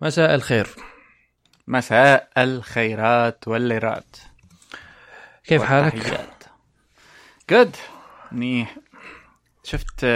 [0.00, 0.68] مساء الخير.
[1.66, 4.16] مساء الخيرات والليرات.
[5.44, 6.20] كيف حالك؟
[7.50, 7.76] good
[8.32, 8.76] منيح
[9.64, 10.06] شفت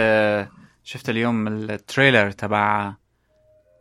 [0.83, 2.93] شفت اليوم ال trailer تبع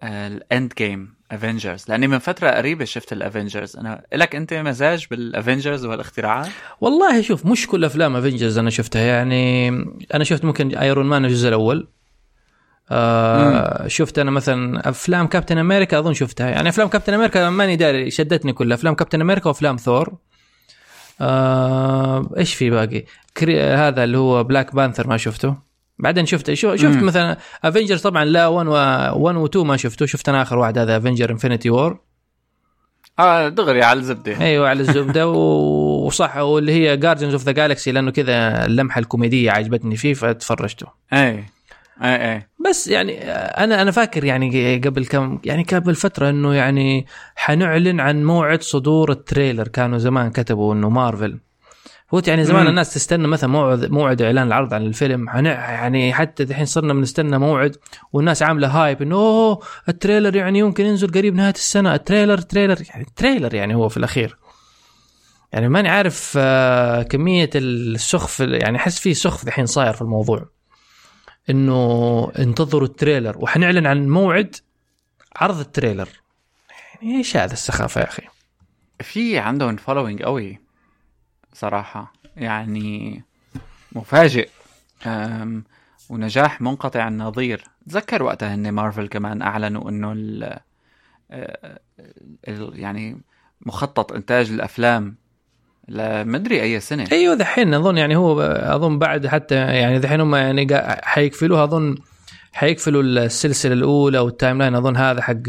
[0.02, 5.25] ال Endgame Avengers لأني من فترة قريبة شفت ال Avengers أنا لك أنت مزاج بال
[5.25, 6.48] Avengers والاختراعات؟
[6.80, 9.02] والله شوف مش كل أفلام Avengers أنا شفتها.
[9.02, 9.68] يعني
[10.14, 11.88] أنا شفت ممكن Iron Man الجزء الأول.
[12.92, 16.50] آه شفت أنا مثلا أفلام كابتن أمريكا أظن شفتها.
[16.50, 18.76] يعني أفلام كابتن أمريكا ماني داري شدتني كلها.
[18.76, 20.14] أفلام كابتن أمريكا وأفلام ثور.
[21.20, 23.04] آه إيش في باقي؟
[23.36, 23.60] كري...
[23.62, 25.54] هذا اللي هو Black Panther ما شفته.
[25.98, 27.06] بعدين شفت شفت مم.
[27.06, 30.06] مثلا Avengers طبعا لا 1 و 1 و 2 ما شفته.
[30.06, 31.98] شفت أنا آخر واحد هذا Avengers Infinity War
[33.18, 34.40] آه دغري على الزبدة.
[34.40, 35.28] أيوه على الزبدة.
[35.28, 40.86] وصح واللي هي Guardians of the Galaxy لأنه كذا اللمحة الكوميدية عجبتني فيه فتفرجته.
[41.12, 41.44] اي
[42.02, 47.06] اي اي بس يعني أنا أنا فاكر يعني قبل كم يعني قبل فترة إنه يعني
[47.36, 51.38] حنعلن عن موعد صدور ال trailer كانوا زمان كتبوا إنه مارفل.
[52.14, 52.68] هو يعني زمان مم.
[52.68, 57.76] الناس تستنى مثلا موعد موعد إعلان العرض عن الفيلم يعني حتى الحين صرنا بنستنى موعد
[58.12, 62.38] والناس عاملة hype إنه أوه ال trailer يعني يمكن ينزل قريب نهاية السنة ال trailer
[62.38, 64.36] trailer يعني trailer يعني هو في الأخير.
[65.52, 70.59] يعني ماني عارف آه، كمية السخف يعني أحس في سخف الحين صاير في الموضوع.
[71.50, 73.38] إنه انتظروا ال trailer.
[73.38, 74.56] وحنعلن عن موعد
[75.36, 76.08] عرض ال trailer.
[77.02, 78.22] يعني إيش هذا السخافة يا أخي؟
[79.00, 80.58] في عندهم following قوي
[81.52, 82.12] صراحة.
[82.36, 83.22] يعني
[83.92, 84.48] مفاجئ.
[86.10, 87.64] ونجاح منقطع النظير.
[87.88, 90.60] تذكر وقتها إن مارفل كمان أعلنوا إنه ال
[92.78, 93.20] يعني
[93.60, 95.16] مخطط إنتاج الأفلام
[95.88, 97.08] لمدري أي سنة.
[97.12, 100.66] أيوه دحين أظن يعني هو أظن بعد حتى يعني دحين هم يعني
[101.02, 101.94] حيقفلوها أظن
[102.52, 105.42] حيقفلوا السلسلة الأولى وال timeline أظن هذا حق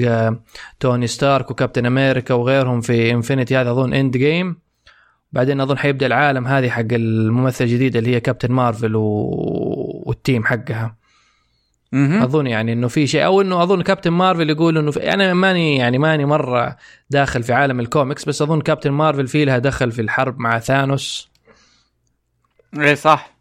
[0.79, 4.61] توني ستارك وكابتن أمريكا وغيرهم في Infinity هذا أظن Endgame.
[5.31, 9.01] بعدين أظن حيبدأ العالم هذه حق الممثلة الجديدة اللي هي كابتن مارفل و...
[10.05, 11.00] وال team حقها.
[11.93, 15.77] أظن يعني إنه في شيء أو إنه أظن كابتن مارفل يقول إنه في أنا ماني
[15.77, 16.77] يعني ماني مرة
[17.09, 21.29] داخل في عالم الكوميكس بس أظن كابتن مارفل في لها دخل في الحرب مع ثانوس.
[22.79, 23.31] إيه صح.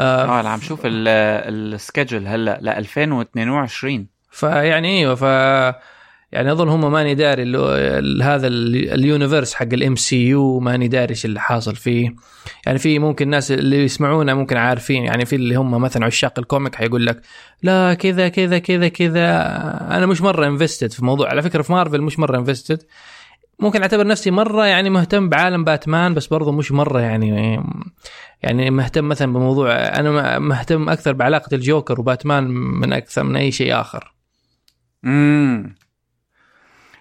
[0.00, 5.24] آه, آه عم شوف ال schedule هلأ ل 2022 فيعني إيوه ف
[6.32, 7.42] يعني أظن هم ماني داري
[8.22, 12.14] هذا ال universe حق ال MCU ماني داري إيش اللي حاصل فيه.
[12.66, 16.44] يعني في ممكن الناس اللي يسمعونا ممكن عارفين يعني في اللي هم مثلا عشاق ال
[16.44, 17.20] comic حيقول لك
[17.62, 19.26] لا كذا كذا كذا كذا.
[19.96, 22.82] أنا مش مرة invested في موضوع على فكرة في مارفل مش مرة invested
[23.58, 27.60] ممكن أعتبر نفسي مرة يعني مهتم بعالم باتمان بس برضه مش مرة يعني
[28.42, 33.80] يعني مهتم مثلا بموضوع أنا مهتم أكثر بعلاقة الجوكر وباتمان من أكثر من أي شيء
[33.80, 34.14] آخر.
[35.04, 35.74] امم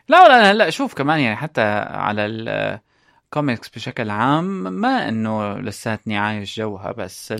[0.09, 6.57] لا لا هلا شوف كمان يعني حتى على الكوميكس بشكل عام ما إنه لساتني عايش
[6.59, 7.33] جوها بس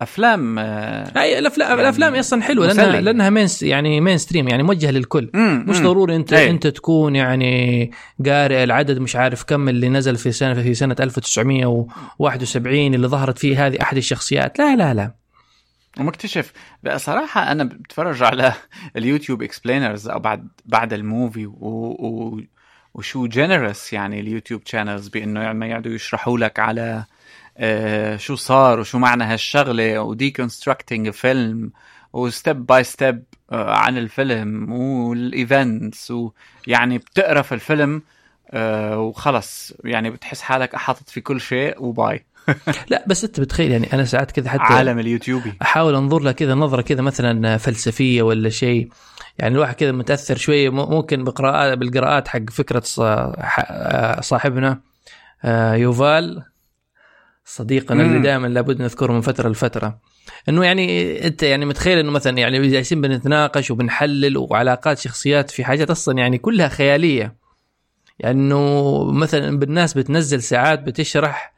[0.00, 5.30] الأفلام هاي الافلام يعني الأفلام أصلا حلوة لانها لأنها main يعني mainstream يعني موجهة للكل.
[5.34, 6.50] مم مش ضروري انت أي.
[6.50, 7.90] أنت تكون يعني
[8.26, 13.66] قارئ العدد مش عارف كم اللي نزل في سنه في سنة 1971 اللي ظهرت فيه
[13.66, 14.58] هذه أحد الشخصيات.
[14.58, 15.25] لا لا لا.
[16.00, 16.52] ومكتشف
[16.96, 18.52] صراحة أنا بتفرج على
[18.96, 21.52] اليوتيوب explainers أو بعد بعد ال movie و...
[21.60, 22.40] و...
[22.94, 27.04] وشو genres يعني ال YouTube channels بإنه يعني يقعدوا يشرحوا لك على
[27.58, 31.70] آه شو صار وشو معنى هالشغلة و deconstructing فيلم
[32.12, 38.02] و step by step عن الفيلم وال events ويعني بتقرا في الفيلم
[38.50, 42.24] آه وخلص يعني بتحس حالك حاطط في كل شيء وباي.
[42.90, 45.52] لا بس أنت بتخيل يعني أنا ساعات كذا حتى عالم اليوتيوبي.
[45.62, 48.88] أحاول أنظر لها كذا نظرة كذا مثلا فلسفية ولا شيء.
[49.38, 50.70] يعني الواحد كذا متأثر شوية.
[50.70, 52.82] ممكن بقراءات بالقراءات حق فكرة
[54.20, 54.80] صاحبنا
[55.44, 56.42] آه، يوفال
[57.44, 59.98] صديقنا اللي دائما لابد نذكره من فترة لفترة.
[60.48, 65.90] إنه يعني أنت يعني متخيل إنه مثلا يعني جالسين بنتناقش وبنحلل وعلاقات شخصيات في حاجات
[65.90, 67.45] أصلا يعني كلها خيالية.
[68.18, 71.52] يعني انه مثلا بالناس بتنزل ساعات بتشرح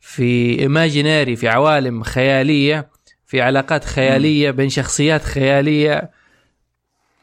[0.00, 2.88] في imaginary في عوالم خيالية
[3.26, 6.10] في علاقات خيالية بين شخصيات خيالية.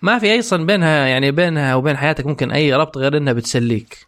[0.02, 4.08] ما في أصلا بينها يعني بينها وبين حياتك ممكن أي ربط غير إنها بتسليك.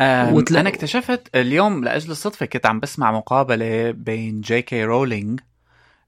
[0.00, 0.60] وتلا...
[0.60, 5.40] أنا اكتشفت اليوم لأجل الصدفة كنت عم بسمع مقابلة بين جي كي رولينج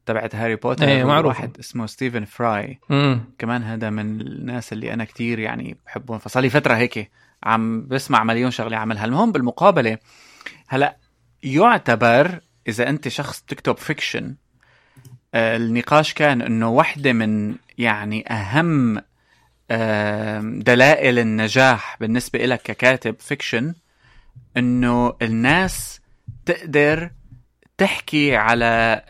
[0.07, 3.21] تبعت هاري بوتر إيه معروف واحد اسمه ستيفن فراي مم.
[3.39, 7.11] كمان هذا من الناس اللي أنا كتير يعني بحبهم فصار لي فترة هيك.
[7.45, 9.05] عم بسمع مليون شغلة عملها.
[9.05, 9.99] المهم بالمقابلة
[10.69, 10.97] هلا
[11.43, 14.35] يعتبر إذا أنت شخص تكتب fiction
[15.35, 19.03] آه، النقاش كان إنه واحدة من يعني أهم
[19.71, 23.75] آم، دلائل النجاح بالنسبة لك ككاتب fiction
[24.57, 26.01] إنه الناس
[26.47, 27.11] تقدر
[27.79, 29.03] تحكي على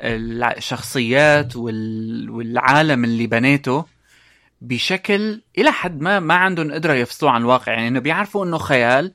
[0.57, 3.85] الشخصيات وال- والعالم اللي بنيته
[4.69, 7.73] بشكل إلى حد ما ما عندهم قدرة يفصلوا عن الواقع.
[7.73, 9.13] يعني إنه بيعرفوا إنه خيال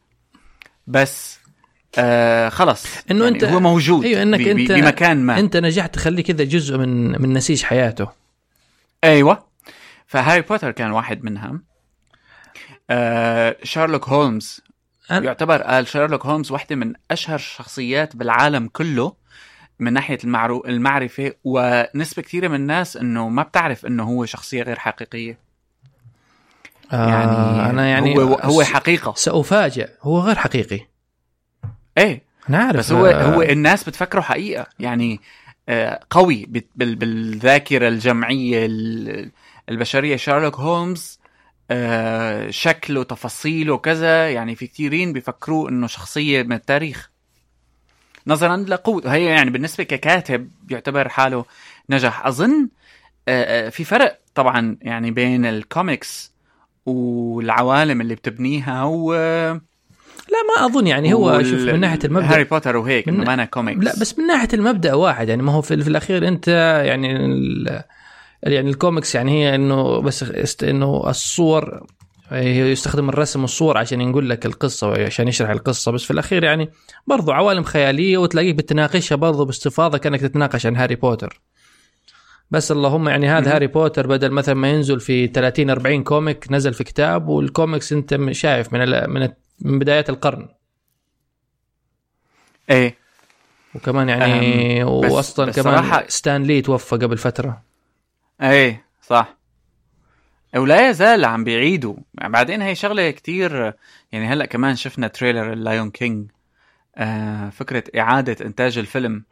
[0.88, 1.40] بس
[1.98, 2.86] آه خلص.
[3.12, 5.40] إنه يعني أنت- هو موجود أيوه إنك ب- ب- انت بمكان ما.
[5.40, 8.08] أنت نجحت تخليه كذا جزء من من نسيج حياته.
[9.04, 9.44] أيوه.
[10.08, 11.60] فهاري بوتر كان واحد منها
[12.90, 14.62] آه شارلوك هولمز.
[15.10, 19.14] أنا- يعتبر قال شارلوك هولمز واحدة من أشهر الشخصيات بالعالم كله.
[19.80, 20.64] من ناحية المعرو...
[20.68, 25.38] المعرفة ونسبة كثيرة من الناس إنه ما بتعرف إنه هو شخصية غير حقيقية.
[26.92, 29.14] يعني آه أنا يعني هو هو حقيقة.
[29.16, 30.80] سأفاجئ هو غير حقيقي.
[32.50, 34.68] أنا عارف بس هو آه، هو الناس بتفكره حقيقة.
[34.80, 35.20] يعني
[35.70, 36.46] آه، قوي
[36.76, 39.32] بال- بالذاكرة الجمعية ال-
[39.70, 40.16] البشرية.
[40.16, 41.20] شارلوك هولمز
[41.72, 44.30] آه، شكله تفاصيله كذا.
[44.30, 47.10] يعني في كثيرين بيفكروه إنه شخصية من التاريخ.
[48.30, 51.46] نظرا لقوته هي يعني بالنسبة ككاتب يعتبر حاله
[51.90, 52.70] نجح أظن
[53.28, 56.34] آه، آه، في فرق طبعا يعني بين الكوميكس
[56.86, 59.14] والعوالم اللي بتبنيها و
[60.30, 62.26] لا ما أظن يعني هو وال- شوف من ناحية المبدأ.
[62.34, 63.84] هاري بوتر وهيك من- إنه ما أنا كوميكس.
[63.86, 65.30] لا بس من ناحية المبدأ واحد.
[65.30, 66.48] يعني ما هو في, في الأخير أنت
[66.86, 67.84] يعني ال-
[68.44, 71.86] يعني الكوميكس يعني هي إنه بس است- إنه الصور
[72.32, 75.92] يستخدم الرسم والصور عشان يقول لك القصة عشان يشرح القصة.
[75.92, 76.70] بس في الأخير يعني
[77.08, 81.42] برضو عوالم خيالية وتلاقيك بتناقشها برضو باستفاضة كأنك تتناقش عن هاري بوتر.
[82.52, 83.56] بس اللهم يعني هذا.
[83.56, 88.32] هاري بوتر بدل مثلا ما ينزل في 30 40 comic نزل في كتاب والكوميكس أنت
[88.32, 89.30] شايف من من
[89.62, 90.48] من بدايات القرن.
[92.70, 92.96] إيه.
[93.76, 97.62] وكمان يعني واصلا كمان صراحة- ستان لي توفى قبل فترة.
[98.42, 99.39] إيه صح.
[100.56, 101.96] ولا يزال عم بيعيدوا.
[102.18, 103.74] يعني بعدين هي شغلة كتير
[104.12, 106.32] يعني هلأ كمان شفنا trailer ال Lion King
[106.98, 109.24] آه فكرة إعادة إنتاج الفيلم.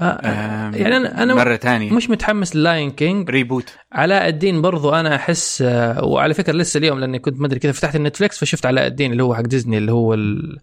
[0.00, 1.92] آه آه يعني أنا أنا مرة تانية.
[1.92, 6.78] مش متحمس لل Lion King reboot علاء الدين برضو أنا أحس آه، وعلى فكرة لسه
[6.78, 9.40] اليوم لأني كنت ما أدري كذا فتحت ال Netflix فشفت علاء الدين اللي هو حق
[9.40, 10.58] ديزني اللي هو ال-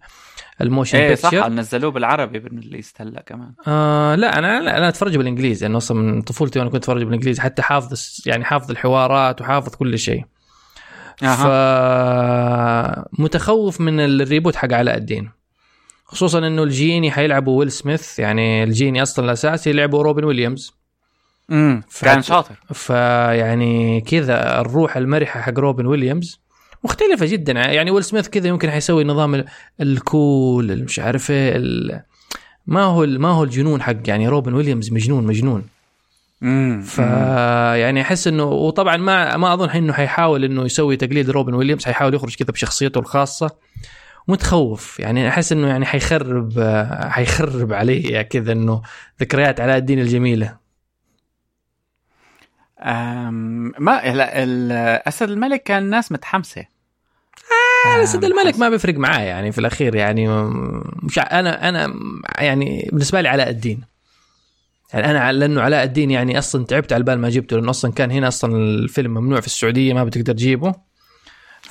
[0.62, 3.52] ال motion إيه صح picture نزلوه بالعربي بالميدل هلا كمان.
[3.66, 7.42] آه لا أنا لا أنا أتفرج بالإنجليزي لأنه أصلا من طفولتي وأنا كنت أتفرج بالإنجليزي
[7.42, 10.24] حتى حافظ يعني حافظ الحوارات وحافظ كل شيء.
[11.22, 13.06] أها.
[13.18, 15.30] فمتخوف من ال reboot حق علاء الدين.
[16.04, 20.72] خصوصا إنه ال genie حيلعبوا ويل سميث يعني ال genie أصلا الأساسي لعبوا روبن ويليامز.
[21.50, 22.54] امم كان شاطر.
[22.72, 26.41] فيعني كذا الروح المرحة حق روبن ويليامز.
[26.84, 27.52] مختلفة جدا.
[27.52, 29.46] يعني ويل سميث كذا يمكن حيسوي نظام ال-
[29.80, 32.02] ال cool اللي مش عارف إيه ال-
[32.66, 35.66] ما هو ما هو الجنون حق يعني روبن ويليامز مجنون مجنون.
[36.82, 36.98] ف
[37.78, 42.14] يعني أحس انه وطبعا ما ما أظن إنه حيحاول إنه يسوي تقليد روبن ويليامز حيحاول
[42.14, 43.50] يخرج كذا بشخصيته الخاصة.
[44.28, 45.00] متخوف.
[45.00, 46.60] يعني أحس إنه يعني حيخرب
[47.10, 48.82] حيخرب علي كذا إنه
[49.20, 50.56] ذكريات علاء الدين الجميلة.
[52.80, 54.72] أم ما لا ال-
[55.08, 56.64] أسد الملك كان الناس متحمسة.
[57.86, 58.58] آه أسد الملك.
[58.58, 60.28] ما بيفرق معاه يعني في الأخير يعني
[61.02, 61.94] مش أنا أنا
[62.38, 63.92] يعني بالنسبة لي علاء الدين.
[64.92, 68.10] يعني أنا لأنه علاء الدين يعني أصلا تعبت على البال ما جبته لأنه أصلا كان
[68.10, 70.74] هنا أصلا الفيلم ممنوع في السعودية ما بتقدر تجيبه.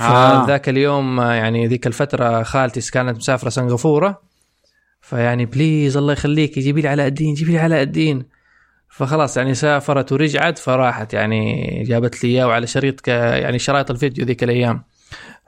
[0.01, 0.45] آه.
[0.45, 4.21] فذاك اليوم آه، يعني ذيك الفترة خالتي كانت مسافرة سنغافورة.
[5.01, 8.25] فيعني please الله يخليك جيبي لي علاء الدين جيبي لي علاء الدين.
[8.89, 14.43] فخلاص يعني سافرت ورجعت فراحت يعني جابت لي إياه وعلى شريط يعني شرايط الفيديو ذيك
[14.43, 14.83] الأيام.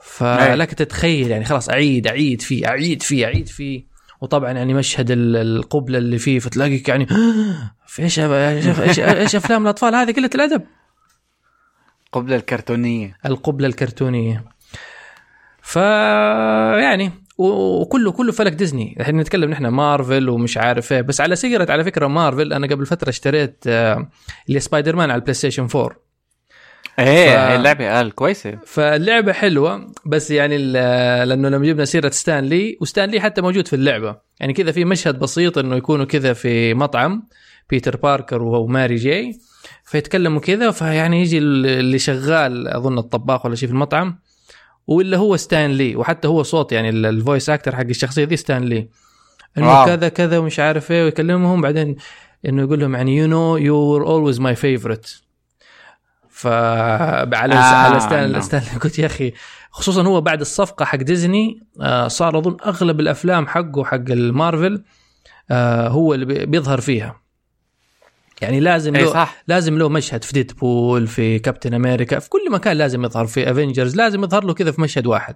[0.04, 3.86] فلك تتخيل يعني خلاص أعيد أعيد فيه أعيد فيه أعيد فيه.
[4.22, 7.06] وطبعا يعني مشهد ال- القبلة اللي فيه فتلاقيك يعني
[7.88, 8.20] في إيش
[9.00, 10.62] إيش أفلام الأطفال هذه قلة الأدب؟
[12.12, 13.18] قبلة الكرتونية.
[13.26, 14.46] القبلة الكرتونية.
[15.62, 18.96] ف يعني وكله كله فلك ديزني.
[19.00, 21.02] الحين نتكلم نحن مارفل ومش عارف إيه.
[21.02, 24.10] بس على سيرة على فكرة مارفل أنا قبل فترة اشتريت آه،
[24.48, 25.90] اللي سبايدر مان على ال PlayStation 4
[27.00, 28.58] إيه ف- اللعبة قال كويسة.
[28.66, 30.58] فاللعبة حلوة بس يعني
[31.26, 34.16] لأنه لما جبنا سيرة ستان لي وستان لي حتى موجود في اللعبة.
[34.40, 37.28] يعني كذا في مشهد بسيط إنه يكونوا كذا في مطعم
[37.70, 39.40] بيتر باركر وماري جاي
[39.86, 44.20] فيتكلموا كذا فيعني يجي اللي شغال أظن الطباخ ولا شيء في المطعم
[44.88, 48.38] واللي هو ستان لي وحتى هو صوت يعني ال- ال voice actor حق الشخصية دي
[48.38, 48.88] ستان لي
[49.58, 49.86] انه.
[49.86, 51.96] كذا كذا ومش عارف إيه ويكلمهم بعدين
[52.46, 55.23] إنه يقول لهم يعني you know you were always my favorite
[56.44, 58.42] فعلى آه، على ستان نعم.
[58.42, 59.34] ستان قلت يا أخي
[59.72, 64.84] خصوصا هو بعد الصفقة حق ديزني آه، صار أظن أغلب الأفلام حقه حق المارفل
[65.52, 67.22] آه، هو اللي بي- بيظهر فيها
[68.42, 72.78] يعني لازم له صح لازم له مشهد في Deadpool في كابتن أمريكا في كل مكان
[72.78, 75.36] لازم يظهر في Avengers لازم يظهر له كذا في مشهد واحد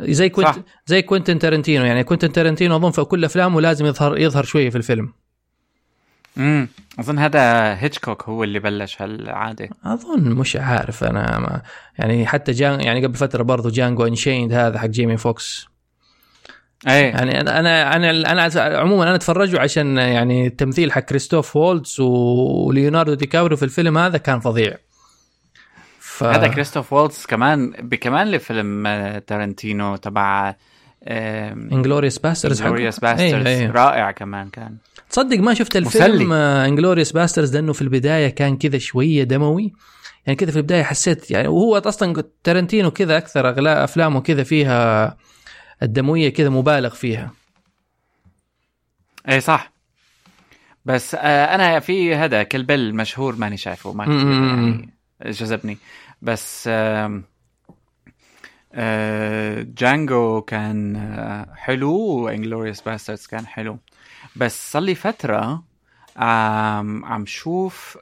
[0.00, 0.62] زي كوينت صح.
[0.86, 4.76] زي كوينتن تارنتينو يعني كوينتن تارنتينو أظن في كل أفلامه لازم يظهر يظهر شوية في
[4.78, 5.12] الفيلم
[6.38, 9.68] امم أظن هذا هيتشكوك هو اللي بلش هالعادة.
[9.84, 11.62] أظن مش عارف أنا ما
[11.98, 15.66] يعني حتى جان يعني قبل فترة برضو Django Unchained هذا حق جيمي فوكس
[16.88, 17.10] إيه.
[17.10, 23.14] يعني أنا أنا أنا, أنا عموما أنا أتفرجه عشان يعني التمثيل حق كريستوف وولتز وليوناردو
[23.14, 24.76] دي كابريو في الفيلم هذا كان فظيع.
[25.98, 26.24] ف...
[26.24, 28.88] هذا كريستوف والتز كمان بكمان لفيلم
[29.26, 30.54] تارنتينو تبع
[31.06, 34.76] Inglourious Basterds Inglourious Basterds رائع كمان كان.
[35.10, 39.72] تصدق ما شفت الفيلم Inglourious Basterds لأنه في البداية كان كذا شوية دموي.
[40.26, 45.16] يعني كذا في البداية حسيت يعني وهو أصلا تارنتينو كذا أكثر أغلب أفلامه كذا فيها
[45.82, 47.30] الدموية كذا مبالغ فيها.
[49.28, 49.72] اي صح.
[50.84, 54.88] بس آه أنا في هذا Kill Bill مشهور ماني شايفه ما يعني
[55.26, 55.78] جذبني.
[56.22, 57.22] بس آه آه
[59.62, 63.78] Django كان آه حلو و Inglourious Basterds كان حلو.
[64.36, 65.62] بس صار لي فترة
[66.16, 67.98] عم عم شوف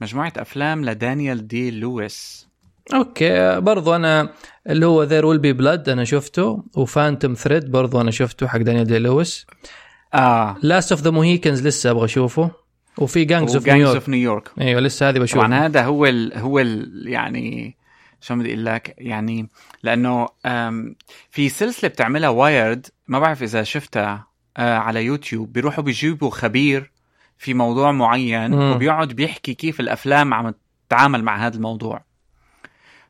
[0.00, 2.48] مجموعة أفلام لدانيال دي لويس.
[2.94, 4.32] okay برضو أنا
[4.66, 8.58] اللي هو There Will Be Blood أنا شفته و Phantom Thread برضو أنا شفته حق
[8.58, 9.46] دانيال دي لويس.
[10.14, 10.56] آه.
[10.62, 12.50] Last of the Mohicans لسه أبغى أشوفه
[12.98, 16.06] وفي Gangs of New York of New York أيوه لسه هذه بشوفه طبعا هذا هو
[16.06, 17.76] ال هو ال يعني
[18.20, 19.48] شو بدي أقول لك؟ يعني
[19.82, 20.28] لأنه
[21.30, 26.90] في سلسلة بتعملها Wired ما بعرف إذا شفتها آه، على يوتيوب بيروحوا بيجيبوا خبير
[27.38, 28.72] في موضوع معين مم.
[28.72, 30.54] وبيقعد بيحكي كيف الأفلام عم
[30.88, 32.04] تتعامل مع هذا الموضوع.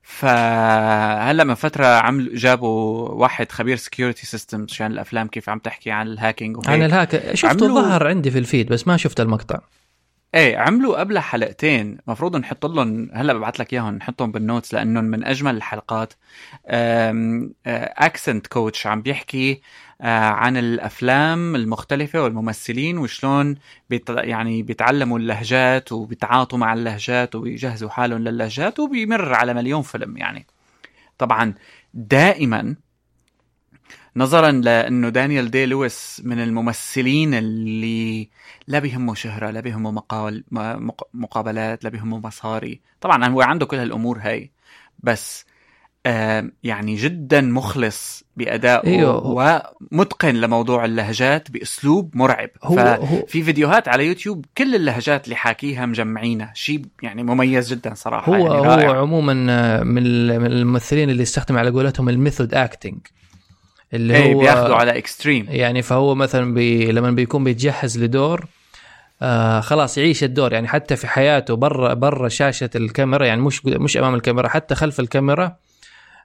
[0.02, 6.06] فهلأ من فترة عمل جابوا واحد خبير security system عشان الأفلام كيف عم تحكي عن
[6.06, 6.70] ال hacking وهيك.
[6.70, 7.34] عن ال hack.
[7.34, 9.60] شفته ظهر عندي في ال feed بس ما شفت المقطع.
[10.35, 15.04] إيه عملوا قبلها حلقتين المفروض نحط لهم هلأ ببعث لك إياهم نحطهم بال notes لأنهم
[15.04, 16.12] من أجمل الحلقات.
[17.66, 19.61] accent coach عم بيحكي
[20.00, 23.54] آه، عن الأفلام المختلفة والممثلين وشلون
[23.90, 30.47] بيت يعني بيتعلموا اللهجات وبيتعاطوا مع اللهجات وبيجهزوا حالهم للهجات وبيمر على مليون فيلم يعني.
[31.18, 31.54] طبعا
[31.94, 32.76] دائما
[34.18, 38.28] نظرا لأنه دانيال دي لويس من الممثلين اللي
[38.66, 43.76] لا بيهمه شهرة لا بيهمه مقال مق- مقابلات لا بيهمه مصاري طبعا هو عنده كل
[43.76, 44.50] هالأمور هاي
[44.98, 45.44] بس
[46.06, 49.26] آه يعني جدا مخلص بأدائه أيوه.
[49.92, 55.87] ومتقن لموضوع اللهجات بأسلوب مرعب هو هو في فيديوهات على يوتيوب كل اللهجات اللي حاكيها
[55.87, 59.00] مجمعينها شيء يعني مميز جدا صراحة هو يعني هو رائع.
[59.00, 60.02] عموما آه، من
[60.46, 62.98] الممثلين اللي استخدم على قولتهم ال method acting
[63.95, 68.47] اللي إيه هو بياخذوا على extreme يعني فهو مثلا بي لما بيكون بيتجهز لدور
[69.23, 70.52] آه خلاص يعيش الدور.
[70.52, 75.00] يعني حتى في حياته برا برا شاشة الكاميرا يعني مش مش أمام الكاميرا حتى خلف
[75.00, 75.57] الكاميرا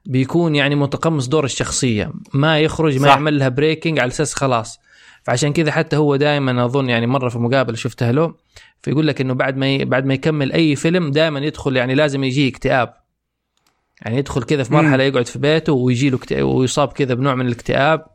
[0.05, 2.11] بيكون يعني متقمص دور الشخصية.
[2.33, 3.13] ما يخرج ما صح.
[3.13, 4.79] يعمل لها breaking على أساس خلاص.
[5.23, 8.33] فعشان كذا حتى هو دائما أظن يعني مرة في مقابله شفتها له
[8.81, 9.85] فيقول لك إنه بعد ما ي...
[9.85, 12.93] بعد ما يكمل أي فيلم دائما يدخل يعني لازم يجيه اكتئاب.
[14.03, 18.05] يعني يدخل كذا في مرحلة يقعد في بيته ويجي له ويصاب كذا بنوع من الاكتئاب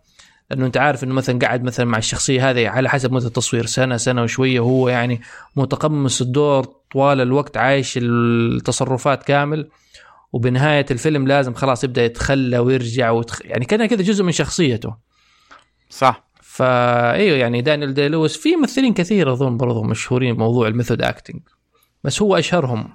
[0.51, 3.97] لأنه أنت عارف إنه مثلا قاعد مثلا مع الشخصية هذه على حسب مدة التصوير سنة
[3.97, 5.21] سنة وشوية وهو يعني
[5.57, 9.69] متقمص الدور طوال الوقت عايش التصرفات كامل
[10.33, 13.41] وبنهاية الفيلم لازم خلاص يبدأ يتخلى ويرجع وتخ...
[13.45, 14.97] يعني كان كذا جزء من شخصيته.
[15.91, 16.29] صح.
[16.43, 21.41] فايوه يعني دانيال دي لويس في ممثلين كثير أظن برضو مشهورين بموضوع ال method acting
[22.05, 22.89] بس هو أشهرهم.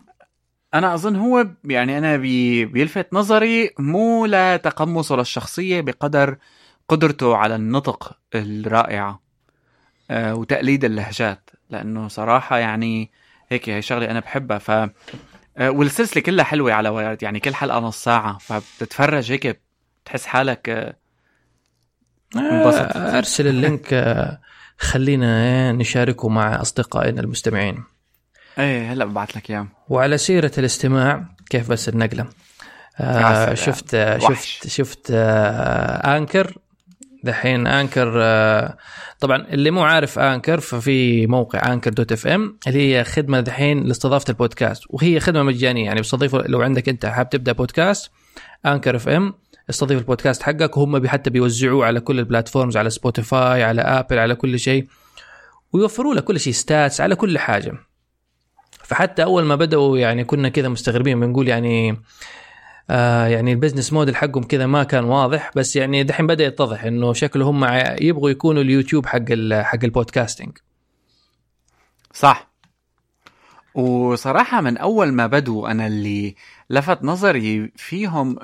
[0.73, 6.37] أنا أظن هو يعني أنا بي بيلفت نظري مو لتقمصه للشخصيه بقدر
[6.87, 9.21] قدرته على النطق الرائعة
[10.11, 13.11] آه وتقليد اللهجات لأنه صراحة يعني
[13.49, 14.89] هيك هي شغلة أنا بحبها ف آه
[15.59, 19.61] والسلسلة كلها حلوة على Wired يعني كل حلقة نص ساعة فبتتفرج هيك
[20.03, 20.95] بتحس حالك آه
[22.35, 22.97] انبسط.
[22.97, 24.41] آه، أرسل ال link آه،
[24.77, 27.83] خلينا نشاركه مع أصدقائنا المستمعين
[28.59, 32.25] إيه هلا ببعث لك اياه وعلى سيرة الاستماع كيف بس النقلة؟
[32.99, 33.53] يا آه.
[33.53, 34.51] شفت آه وحش.
[34.51, 36.57] شفت شفت آه Anchor.
[37.23, 38.77] دحين Anchor آه
[39.19, 44.25] طبعا اللي مو عارف Anchor ففي موقع Anchor dot FM اللي هي خدمة دحين لاستضافة
[44.29, 45.85] البودكاست وهي خدمة مجانية.
[45.85, 48.11] يعني بتستضيف لو عندك أنت حاب تبدأ بودكاست
[48.65, 49.33] Anchor FM
[49.69, 54.35] استضيف البودكاست حقك وهم حتى بيوزعوه على كل ال platforms على Spotify على Apple على
[54.35, 54.87] كل شيء
[55.73, 57.73] ويوفروا لك كل شيء stats على كل حاجة.
[58.83, 61.97] فحتى أول ما بدأوا يعني كنا كذا مستغربين بنقول يعني
[62.89, 66.83] آه يعني ال business model حقهم كذا ما كان واضح بس يعني دحين بدأ يتضح
[66.83, 67.65] إنه شكله هم
[68.01, 70.57] يبغوا يكونوا اليوتيوب حق حق ال podcasting
[72.13, 72.53] صح.
[73.75, 76.35] وصراحة من أول ما بدوا أنا اللي
[76.69, 78.39] لفت نظري فيهم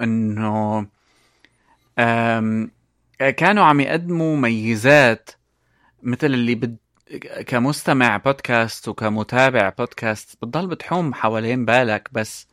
[2.00, 2.72] أم،
[3.38, 5.30] كانوا عم يقدموا ميزات
[6.04, 6.78] مثل اللي بد
[7.48, 12.48] كمستمع بودكاست وكمتابع بودكاست بتضل بتحوم حوالين بالك بس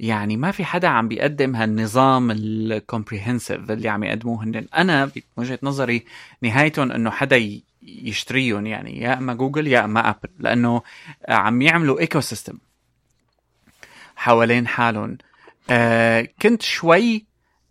[0.00, 4.66] يعني ما في حدا عم بيقدم هالنظام ال comprehensive اللي عم يقدموه هن.
[4.76, 6.04] أنا بوجهه نظري
[6.42, 10.82] نهايتهم إنه حدا يشتريهم يعني يا إما جوجل يا إما Apple لأنه
[11.28, 12.58] عم يعملوا ecosystem
[14.16, 15.18] حوالين حالهم.
[15.70, 17.26] آه كنت شوي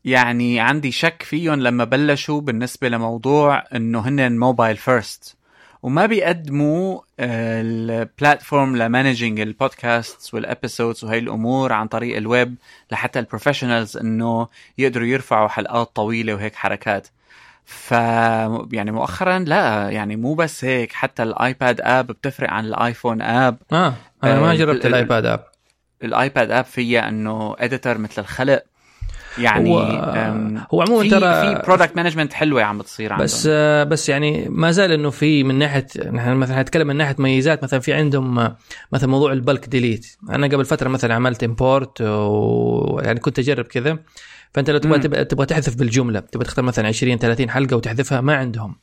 [0.06, 5.37] يعني عندي شك فيهم لما بلشوا بالنسبة لموضوع إنه هن mobile first
[5.84, 12.56] وما بيقدموا ال platform ل managing البودكاست وال episodes وهي الأمور عن طريق الويب
[12.92, 17.08] لحتى ال professionals إنه يقدروا يرفعوا حلقات طويلة وهيك حركات.
[17.66, 17.92] ف
[18.72, 23.22] يعني مؤخرا لا يعني مو بس هيك حتى ال iPad app بتفرق عن ال iPhone
[23.22, 23.58] app.
[23.74, 23.94] آه
[24.24, 25.44] أنا ما آه، جربت ال- ال iPad app.
[26.04, 28.64] ال iPad app فيها إنه editor مثل الخلق
[29.40, 29.80] يعني هو-
[30.74, 31.20] هو عموما ترى
[31.56, 33.26] في product management حلوة عم بتصير عندهم.
[33.26, 37.16] بس آه، بس يعني ما زال إنه في من ناحية نحن مثلا نتكلم من ناحية
[37.20, 38.58] ميزات مثلا في عندهم آه،
[38.92, 44.00] مثلا موضوع ال bulk delete أنا قبل فترة مثلا عملت import ويعني كنت أجرب كذا.
[44.54, 44.78] فأنت لو.
[44.78, 48.76] تبغى تبغى تحذف بالجملة تبغى تختار مثلا 20 30 حلقة وتحذفها ما عندهم.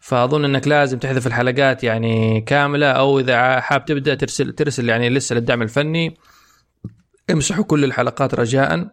[0.00, 5.34] فأظن إنك لازم تحذف الحلقات يعني كاملة أو إذا حاب تبدأ ترسل ترسل يعني لسه
[5.34, 6.16] للدعم الفني
[7.30, 8.88] امسحوا كل الحلقات رجاء.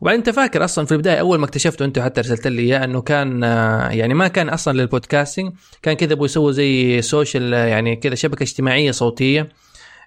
[0.00, 3.00] وبعدين انت فاكر أصلا في البداية أول ما اكتشفته أنت حتى ارسلت لي إياه أنه
[3.00, 7.66] كان آه، يعني ما كان أصلا لل podcasting كان كذا ابغوا يسووا زي social آه،
[7.66, 9.48] يعني كذا شبكة اجتماعية صوتية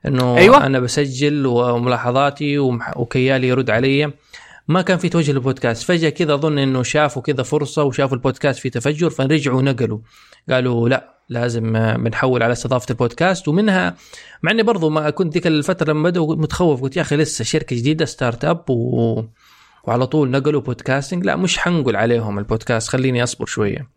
[0.08, 0.66] إنه أيوة.
[0.66, 2.60] أنا بسجل وملاحظاتي
[2.96, 4.12] وكيالي يرد علي.
[4.68, 5.84] ما كان في توجه للبودكاست.
[5.84, 10.00] فجأة كذا أظن إنه شافوا كذا فرصة وشافوا البودكاست في تفجر فرجعوا نقلوا.
[10.50, 13.48] قالوا لا لازم آه، بنحول على استضافة البودكاست.
[13.48, 13.96] ومنها
[14.44, 17.76] مع إني برضو ما كنت ذيك الفترة لما بدأوا متخوف قلت يا أخي لسه شركة
[17.76, 19.24] جديدة startup و...
[19.88, 23.88] وعلى طول نقلوا podcasting لا مش حنقول عليهم البودكاست خليني أصبر شوية.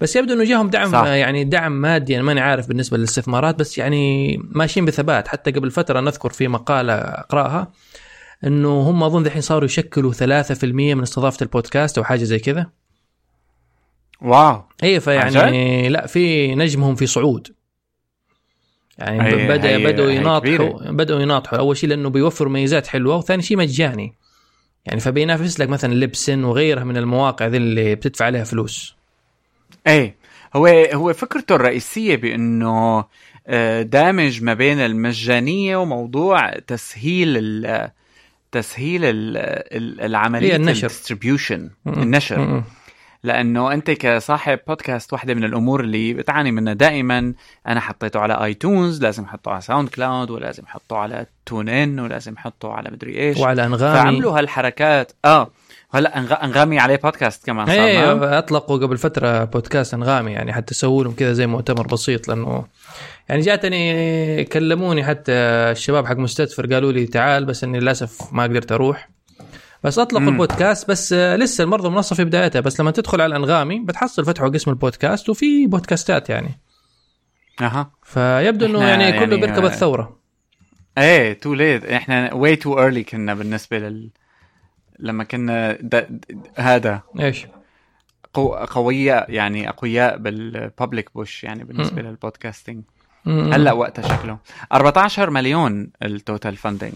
[0.00, 1.04] بس يبدو إنه جاهم دعم صح.
[1.06, 5.28] يعني دعم مادي أنا ماني عارف بالنسبة للاستثمارات بس يعني ماشيين بثبات.
[5.28, 7.72] حتى قبل فترة نذكر في مقالة أقرأها
[8.44, 12.66] إنه هم أظن الحين صاروا يشكلوا 3% من استضافة البودكاست أو حاجة زي كذا.
[14.22, 14.62] واو.
[14.82, 17.48] اي عن فيعني لا في نجمهم في صعود.
[18.98, 20.90] يعني هي- بدا هي- بدأوا يناطحوا.
[20.90, 21.58] بدأوا يناطحوا.
[21.58, 24.14] أول شيء لأنه بيوفروا ميزات حلوة وثاني شيء مجاني.
[24.86, 28.94] يعني فبينافس لك مثلا لبسن وغيرها من المواقع ذي اللي بتدفع عليها فلوس
[29.86, 30.14] إيه
[30.56, 33.04] هو هو فكرته الرئيسية بأنه
[33.48, 37.90] آه، دامج ما بين المجانية وموضوع تسهيل ال
[38.52, 39.36] تسهيل ال-
[39.76, 40.86] ال- العملية النشر.
[40.86, 41.70] ال distribution.
[41.86, 42.64] النشر م-م.
[43.26, 47.32] لأنه أنت كصاحب بودكاست واحدة من الأمور اللي بتعاني منها دائما
[47.66, 52.90] أنا حطيته على iTunes لازم أحطه على SoundCloud ولازم أحطه على TuneIn ولازم أحطه على
[52.90, 53.38] مدري إيش.
[53.38, 53.94] وعلى أنغامي.
[53.94, 55.12] فعملوا هالحركات.
[55.24, 55.50] آه.
[55.90, 61.04] هلا أنغامي عليه بودكاست كمان صار إيه؟ أطلقوا قبل فترة بودكاست أنغامي يعني حتى سووا
[61.04, 62.64] لهم كذا زي مؤتمر بسيط لأنه
[63.28, 68.72] يعني جاتني كلموني حتى الشباب حق مستدفر قالوا لي تعال بس إني للأسف ما قدرت
[68.72, 69.15] أروح.
[69.86, 70.28] بس اطلقوا مم.
[70.28, 74.48] البودكاست بس آه، لسه برضه المنصه في بدايتها بس لما تدخل على الأنغامي بتحصل فتحوا
[74.48, 76.60] قسم البودكاست وفي بودكاستات يعني
[77.60, 80.16] أها فيبدو إنه يعني, يعني- كله بيركب الثورة
[80.98, 84.10] إيه too late إحنا way too early كنا بالنسبة لل
[84.98, 85.96] لما كنا د...
[85.96, 86.24] د...
[86.56, 87.46] هذا إيش؟
[88.34, 88.48] قو...
[88.54, 92.02] قوية يعني أقوياء بال public push يعني بالنسبة.
[92.02, 92.82] لل podcasting.
[93.26, 94.38] هلأ وقتها شكله
[94.72, 96.92] 14 مليون ال total funding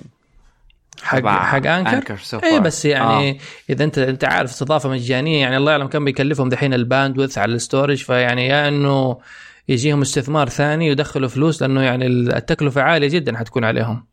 [1.02, 2.62] حق حق Anchor؟ إيه fair.
[2.62, 3.36] بس يعني آه.
[3.70, 7.54] إذا انت أنت عارف استضافة مجانية يعني الله يعلم كم بيكلفهم دحين ال bandwidth على
[7.54, 9.18] ال storage فيعني يا إنه
[9.68, 14.06] يجيهم استثمار ثاني يدخلوا فلوس لأنه يعني التكلفة عالية جدا حتكون عليهم.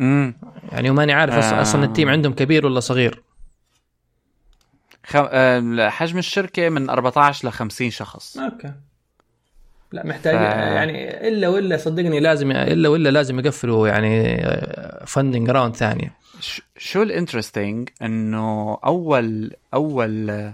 [0.00, 0.34] امم
[0.72, 1.62] يعني وماني عارف آه.
[1.62, 3.22] أصلا ال team عندهم كبير ولا صغير.
[5.06, 5.16] خ...
[5.16, 8.38] آه، حجم الشركة من 14 ل 50 شخص.
[8.38, 8.72] okay.
[9.96, 10.40] لا محتاج ف-
[10.76, 14.36] يعني إلا ولا صدقني لازم إلا ولا لازم يقفلوا يعني
[15.06, 16.12] funding round ثانية
[16.78, 20.52] شو ال interesting؟ إنه أول أول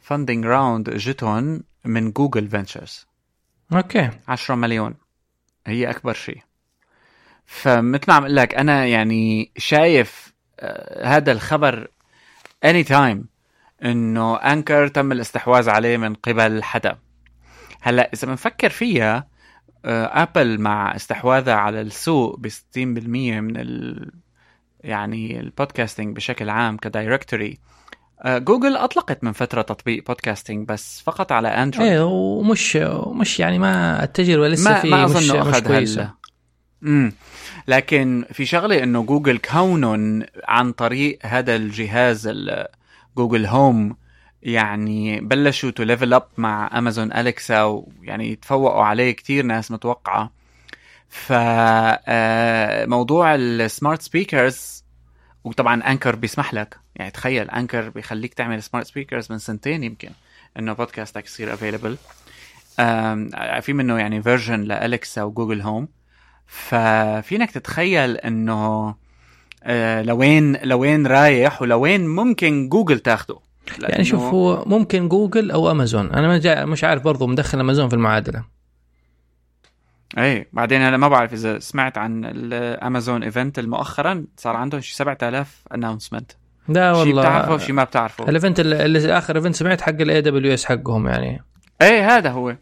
[0.00, 3.06] funding round اجتهم من Google Ventures
[3.72, 4.10] okay.
[4.28, 4.94] 10 مليون.
[5.66, 6.38] هي أكبر شيء.
[7.46, 11.88] فمثل ما عم أقول لك أنا يعني شايف آه، هذا الخبر
[12.64, 13.24] any time
[13.84, 16.98] إنه Anchor تم الاستحواذ عليه من قبل حدا.
[17.82, 19.26] هلا إذا بنفكر فيها
[19.84, 24.10] آه، ابل مع استحواذها على السوق ب 60% من ال
[24.80, 27.58] يعني ال podcasting بشكل عام ك directory
[28.22, 33.58] آه، جوجل أطلقت من فترة تطبيق podcasting بس فقط على اندرويد إيه ومش مش يعني
[33.58, 36.02] ما التجربة لسه ما في ما مش, اظن مش كويسة.
[36.02, 36.10] هال
[36.82, 37.12] امم
[37.68, 42.66] لكن في شغلة إنه جوجل كونهم عن طريق هذا الجهاز ال-
[43.16, 43.96] Google Home
[44.46, 50.30] يعني بلشوا to level up مع امازون اليكسا ويعني تفوقوا عليه كتير ناس متوقعة.
[51.08, 52.14] فموضوع
[53.34, 54.84] ال smart speakers
[55.44, 56.76] وطبعا Anchor بيسمح لك.
[56.96, 60.10] يعني تخيل Anchor بيخليك تعمل smart speakers من سنتين يمكن
[60.58, 61.96] إنه بودكاستك يصير available
[63.60, 65.88] في منه يعني version لالكسا و Google Home
[66.46, 68.94] ففينك تتخيل إنه
[69.64, 73.45] آه، لوين لوين رايح ولوين ممكن جوجل تاخده.
[73.80, 76.12] يعني شوف هو ممكن جوجل أو أمازون.
[76.12, 78.44] أنا مش عارف برضو مدخل أمازون في المعادلة.
[80.18, 85.62] اي بعدين أنا ما بعرف إذا سمعت عن الامازون event مؤخرا صار عندهم شي 7000
[85.74, 86.32] announcement
[86.68, 87.22] لا شي والله.
[87.22, 88.28] بتعرفه وشي ما بتعرفه.
[88.28, 91.42] ال event اللي آخر event سمعت حق ال AWS حقهم يعني.
[91.82, 92.56] اي هذا هو.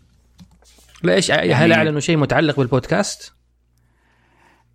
[1.02, 3.32] لا إيش هل يعني- أعلنوا شيء متعلق بالبودكاست؟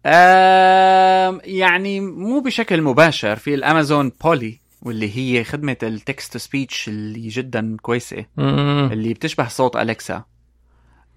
[0.06, 6.40] آم يعني مو بشكل مباشر في ال Amazon Polly واللي هي خدمة ال text to
[6.40, 8.26] speech اللي جدا كويسة.
[8.38, 10.24] اللي بتشبه صوت أليكسا.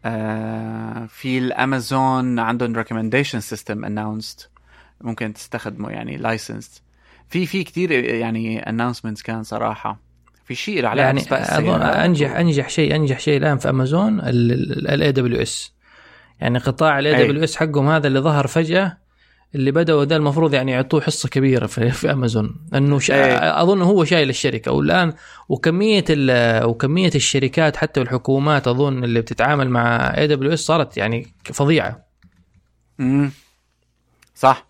[0.05, 4.41] آه في الأمازون عندهم recommendation system announced
[5.01, 6.71] ممكن تستخدمه يعني licensed
[7.29, 10.01] في في كثير يعني announcements كان صراحة.
[10.45, 15.73] في شيء على يعني أظن أنجح أنجح شيء أنجح شيء الآن في أمازون ال AWS
[16.41, 19.02] يعني قطاع ال AWS حقهم هذا اللي ظهر فجأة.
[19.55, 23.15] اللي بدأوا ده المفروض يعني يعطوه حصة كبيرة في, في امازون أنه شا...
[23.15, 23.63] أي.
[23.63, 24.73] أظن هو شايل الشركة.
[24.73, 25.13] والآن
[25.49, 26.65] وكمية ال...
[26.65, 32.05] وكمية الشركات حتى والحكومات أظن اللي بتتعامل مع AWS صارت يعني فظيعة.
[33.01, 33.33] امم
[34.35, 34.67] صح.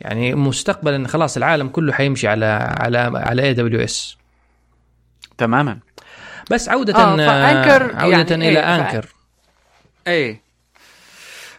[0.00, 2.46] يعني مستقبلا خلاص العالم كله حيمشي على
[2.80, 4.16] على على AWS
[5.38, 5.78] تماما.
[6.50, 9.06] بس عودة آه، ف Anchor عودة يعني إلى إيه، Anchor.
[10.06, 10.47] إيه.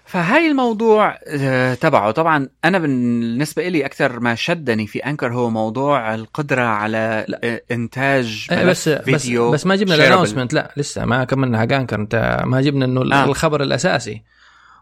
[0.10, 6.16] فهاي الموضوع آه، تبعه طبعا أنا بالنسبة لي أكثر ما شدني في Anchor هو موضوع
[6.16, 7.40] القدرة على لا.
[7.44, 9.96] آه، إنتاج إيه، بس بس فيديو بس ما جبنا.
[9.96, 13.26] ال announcement لا لسه ما كملنا حق Anchor أنت ما جبنا إنه آه.
[13.26, 14.24] الخبر الأساسي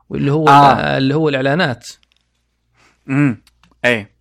[0.10, 0.98] واللي هو آه.
[0.98, 1.88] اللي هو الإعلانات
[3.10, 3.44] امم
[3.86, 4.12] إيه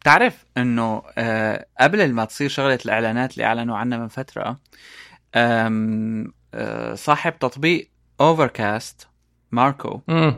[0.00, 4.60] بتعرف إنه آه قبل ما تصير شغلة الإعلانات اللي أعلنوا عنها من فترة
[5.34, 7.90] آه صاحب تطبيق
[8.20, 9.08] Overcast
[9.52, 10.00] ماركو.
[10.08, 10.34] امم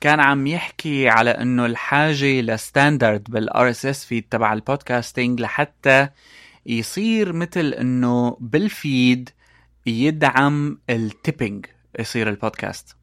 [0.00, 6.08] كان عم يحكي على إنه الحاجة ل standard بال RSS feed تبع ال podcasting لحتى
[6.66, 9.30] يصير مثل إنه بال feed
[9.86, 11.66] يدعم ال tipping
[11.98, 12.96] يصير البودكاست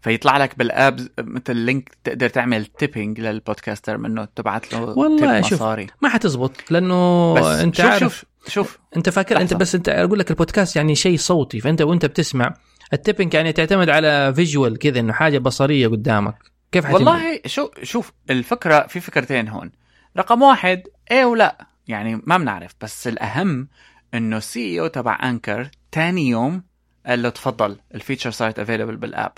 [0.00, 5.40] فيطلع لك بال app مثل link تقدر تعمل tipping لل podcaster منه تبعت له والله
[5.40, 5.86] شوف، مصاري.
[6.02, 8.24] ما حتزبط لأنه بس أنت شوف عارف شوف.
[8.48, 9.56] شوف أنت فاكر أنت لحظة.
[9.56, 12.54] بس أنت أقول لك البودكاست يعني شيء صوتي فأنت وأنت بتسمع
[12.92, 16.36] ال tipping يعني تعتمد على visual كذا إنه حاجة بصرية قدامك.
[16.72, 16.94] كيف حتم...
[16.94, 19.72] والله شو شوف الفكرة في فكرتين هون.
[20.16, 21.66] رقم واحد إيه ولا.
[21.88, 23.68] يعني ما بنعرف بس الأهم
[24.14, 26.62] إنه ال CEO تبع Anchor تاني يوم
[27.06, 29.32] قال له تفضل ال feature صارت available بال app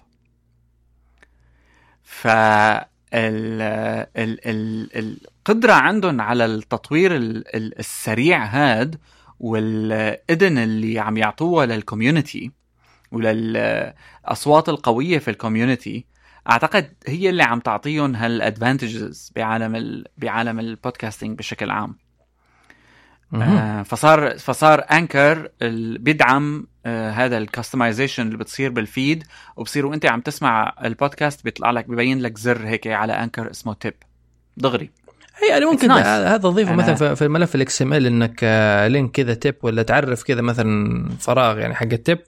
[2.02, 2.26] ف
[3.14, 3.62] ال
[4.16, 8.98] ال ال القدرة عندهم على التطوير ال- ال- السريع هاد
[9.40, 12.52] والإذن اللي عم يعطوها لل community
[13.12, 16.04] وللأصوات القوية في ال community
[16.50, 20.04] أعتقد هي اللي عم تعطيهم هال advantages بعالم ال...
[20.18, 21.96] بعالم ال podcasting بشكل عام.
[23.34, 25.98] آه فصار فصار Anchor ال...
[25.98, 29.24] بيدعم آه هذا ال customization اللي بتصير بال feed
[29.56, 33.94] وبصير وأنت عم تسمع البودكاست بيطلع لك ببين لك زر هيك على Anchor اسمه tip
[34.56, 34.90] دغري
[35.42, 36.06] هي يعني ممكن nice.
[36.06, 40.22] هذا تضيفه أنا- مثلا في- الملف ال XML إنك آه، link كذا tip ولا تعرف
[40.22, 42.18] كذا مثلا فراغ يعني حق ال tip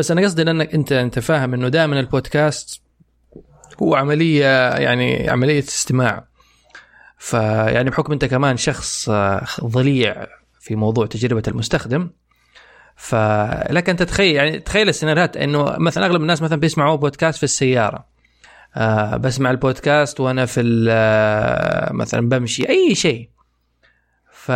[0.00, 2.82] بس أنا قصدي لأنك أنت أنت فاهم إنه دائما البودكاست
[3.82, 6.24] هو عملية يعني عملية استماع.
[7.18, 10.26] فيعني بحكم أنت كمان شخص آه، ضليع
[10.60, 12.10] في موضوع تجربة المستخدم
[12.96, 18.04] فلك أن تتخيل يعني تخيل السيناريوهات إنه مثلا أغلب الناس مثلا بيسمعوا بودكاست في السيارة.
[18.76, 23.28] آه بسمع البودكاست وأنا في آه، مثلا بمشي أي شيء.
[24.32, 24.52] ف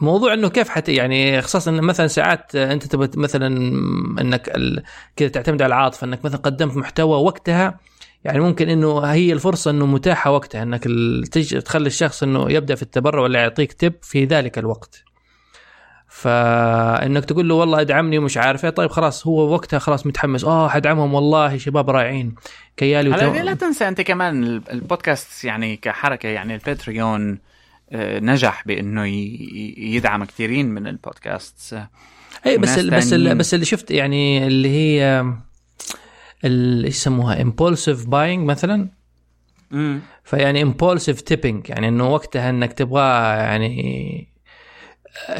[0.00, 3.46] موضوع إنه كيف حتى يعني خصوصا إن مثلا ساعات أنت تبغى مثلا
[4.20, 4.82] إنك ال-
[5.16, 7.78] كذا تعتمد على العاطفة إنك مثلا قدمت محتوى وقتها
[8.24, 12.74] يعني ممكن إنه هي الفرصة إنه متاحة وقتها إنك ال- تج- تخلي الشخص إنه يبدأ
[12.74, 15.02] في التبرع ولا يعطيك تب في ذلك الوقت.
[16.08, 20.68] فإنك تقول له والله ادعمني ومش عارف إيه طيب خلاص هو وقتها خلاص متحمس آه
[20.68, 22.34] حدعمهم والله شباب رائعين
[22.76, 23.18] كيالي وتو...
[23.42, 27.38] لا تنسى أنت كمان ال- البودكاست يعني كحركة يعني الباتريون
[27.92, 29.06] نجح بإنه
[29.78, 31.78] يدعم كثيرين من البودكاست
[32.46, 35.24] اي بس ال بس ال بس اللي شفت يعني اللي هي
[36.44, 38.88] إيش يسموها؟ impulsive buying مثلا؟
[39.72, 44.28] امم فيعني impulsive tipping يعني إنه وقتها إنك تبغى يعني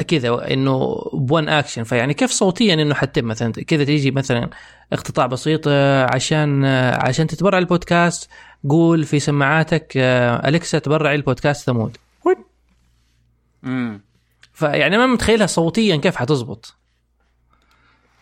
[0.07, 4.49] كذا إنه upon action فيعني كيف صوتيا إنه حتى مثلا؟ كذا تيجي مثلا
[4.93, 5.67] اقتطاع بسيط
[6.13, 8.29] عشان عشان تتبرع البودكاست
[8.69, 9.93] قول في سماعاتك
[10.45, 11.97] اليكسا تبرعي البودكاست ثمود.
[13.65, 14.01] امم
[14.53, 16.75] فيعني ما متخيلها صوتيا كيف حتزبط.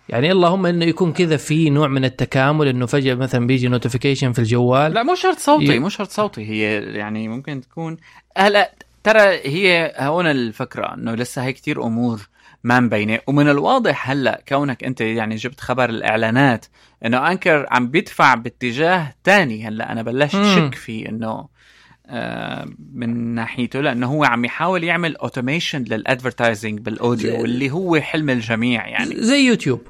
[0.10, 4.40] يعني اللهم إنه يكون كذا في نوع من التكامل إنه فجأة مثلا بيجي notification في
[4.40, 4.94] الجوال.
[4.94, 5.80] لا مو شرط صوتي ي...
[5.80, 6.50] مو شرط صوتي.
[6.50, 7.98] هي يعني ممكن تكون
[8.38, 8.74] هلا
[9.04, 12.30] ترى هي هون الفكرة إنه لسه هي كتير أمور
[12.64, 13.20] ما مبينة.
[13.28, 16.66] ومن الواضح هلا كونك أنت يعني جبت خبر الإعلانات
[17.06, 19.68] إنه أنكر عم بيدفع باتجاه تاني.
[19.68, 21.48] هلا أنا بلشت شك فيه إنه
[22.94, 28.30] من ناحيته لأنه هو عم يحاول يعمل automation لل advertising بال audio واللي هو حلم
[28.30, 29.16] الجميع يعني.
[29.24, 29.82] زي يوتيوب.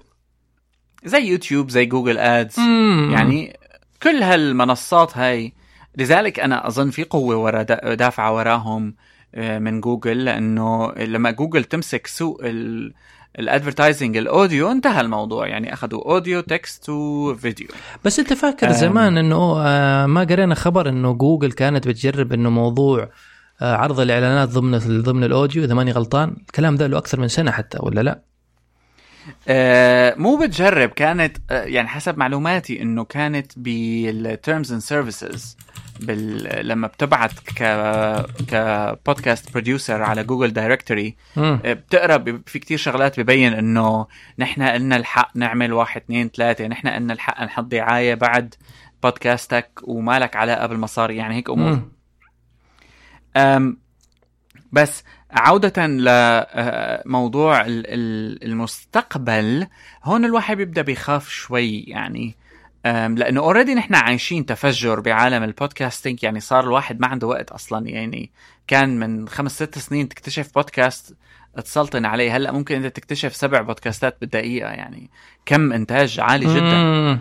[1.04, 3.10] زي يوتيوب زي جوجل ads مم.
[3.14, 3.58] يعني
[4.04, 5.54] كل هالمنصات هاي
[5.98, 8.96] لذلك أنا أظن في قوة ورا دافعة وراهم
[9.38, 12.42] من جوجل لأنه لما جوجل تمسك سوق
[13.40, 15.48] ال advertising ال audio انتهى الموضوع.
[15.48, 17.68] يعني أخذوا audio text وفيديو.
[18.06, 19.54] بس أنت فاكر زمان إنه
[20.06, 23.10] ما قرينا خبر إنه جوجل كانت بتجرب إنه موضوع
[23.62, 26.36] عرض الإعلانات ضمن ضمن ال audio إذا ماني غلطان.
[26.40, 28.29] الكلام ده له أكثر من سنة حتى ولا لا؟
[29.48, 35.58] آه مو بتجرب كانت آه يعني حسب معلوماتي إنه كانت بال terms and services
[36.00, 36.68] بال...
[36.68, 37.64] لما بتبعت ك
[38.48, 44.08] كبودكاست producer على جوجل directory بتقرأ في كتير شغلات ببين إنه
[44.40, 48.56] نحن لنا الحق نعمل واحد اثنين ثلاثة نحن لنا الحق نحط دعاية بعد
[49.04, 51.82] بودكاستك وما لك علاقة بالمصاري يعني هيك أمور.
[53.38, 53.78] أم
[54.72, 59.68] بس عودة لموضوع المستقبل.
[60.04, 62.36] هون الواحد بيبدأ بيخاف شوي يعني.
[62.86, 67.88] لأنه already نحن عايشين تفجر بعالم ال podcasting يعني صار الواحد ما عنده وقت أصلا.
[67.88, 68.32] يعني
[68.68, 71.16] كان من خمس ست سنين تكتشف بودكاست
[71.64, 72.36] تسلطن عليه.
[72.36, 74.70] هلأ ممكن انت تكتشف سبع بودكاستات بالدقيقة.
[74.70, 75.10] يعني
[75.46, 77.20] كم إنتاج عالي جدا.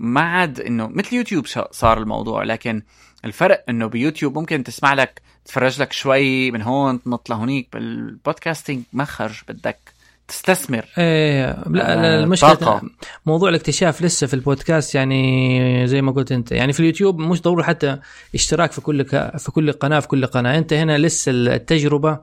[0.00, 2.44] ما عاد إنه مثل يوتيوب صار الموضوع.
[2.44, 2.82] لكن
[3.24, 8.82] الفرق إنه بيوتيوب ممكن تسمع لك تفرج لك شوي من هون تنط لهونيك بال podcasting
[8.92, 9.78] مخرج بدك
[10.28, 10.84] تستثمر.
[10.98, 12.90] إيه لا المشكلة طاقة.
[13.26, 17.64] موضوع الاكتشاف لسه في البودكاست يعني زي ما قلت أنت يعني في اليوتيوب مش ضروري
[17.64, 17.98] حتى
[18.34, 19.36] اشتراك في كل ك...
[19.36, 20.58] في كل قناة في كل قناة.
[20.58, 22.18] أنت هنا لسه التجربة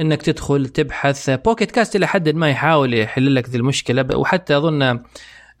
[0.00, 4.16] إنك تدخل تبحث Pocket Casts إلى حد ما يحاول يحل لك ذي المشكلة.
[4.16, 5.00] وحتى أظن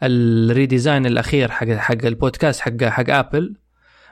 [0.02, 3.54] ال redesign الأخير حق حق البودكاست حق حق ابل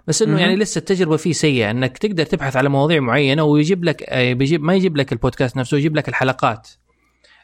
[0.08, 4.14] بس إنه يعني لسه التجربة فيه سيئة إنك تقدر تبحث على مواضيع معينة ويجيب لك
[4.14, 6.68] بيجيب ما يجيب لك البودكاست نفسه يجيب لك الحلقات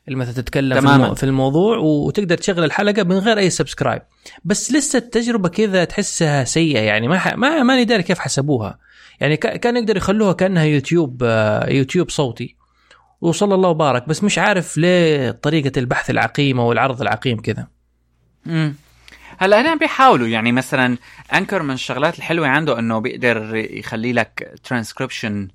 [0.08, 1.14] اللي مثلا تتكلم تماما.
[1.14, 4.02] في الموضوع وتقدر تشغل الحلقة من غير أي subscribe
[4.44, 8.78] بس لسه التجربة كذا تحسها سيئة يعني ما ما ماني داري كيف حسبوها.
[9.20, 11.22] يعني كان يقدر يخلوها كأنها يوتيوب
[11.68, 12.56] يوتيوب صوتي.
[13.20, 17.66] وصلى الله وبارك بس مش عارف ليه طريقة البحث العقيمة والعرض العقيم كذا.
[18.46, 18.74] امم
[19.38, 20.26] هلا هنا بيحاولوا.
[20.26, 20.98] يعني مثلا
[21.34, 25.48] أنكر من الشغلات الحلوة عنده إنه بيقدر يخلي لك ترانسكريبشن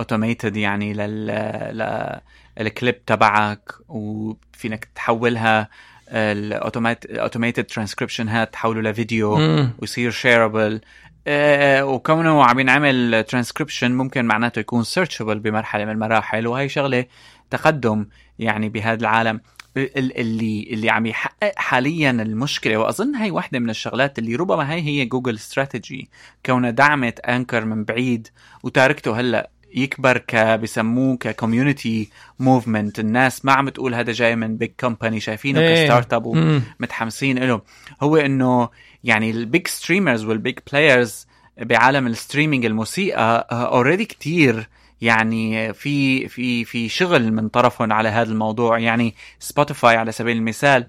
[0.00, 2.20] اوتوميتد يعني لل
[2.60, 5.68] الكليب تبعك وفينك تحولها
[6.08, 9.38] الاوتوميتد ترانسكريبشن هات تحوله لفيديو
[9.78, 10.80] ويصير shareable
[11.26, 17.04] آه وكونه عم ينعمل ترانسكريبشن ممكن معناته يكون searchable بمرحلة من المراحل وهي شغلة
[17.50, 18.06] تقدم
[18.38, 19.40] يعني بهذا العالم.
[19.76, 22.76] اللي اللي عم يحقق حاليا المشكلة.
[22.76, 26.08] وأظن هي واحدة من الشغلات اللي ربما هي هي جوجل استراتيجي
[26.46, 28.28] كونها دعمت انكر من بعيد
[28.62, 34.56] وتاركته هلأ يكبر ك بسموه ك community movement الناس ما عم تقول هذا جاي من
[34.56, 35.84] big company شايفينه إيه.
[35.84, 37.60] ك startup ومتحمسين له
[38.02, 38.68] هو إنه
[39.04, 41.26] يعني ال big streamers وال big players
[41.58, 44.68] بعالم ال streaming الموسيقى already كتير
[45.00, 48.78] يعني في في في شغل من طرفهم على هذا الموضوع.
[48.78, 50.86] يعني سبوتيفاي على سبيل المثال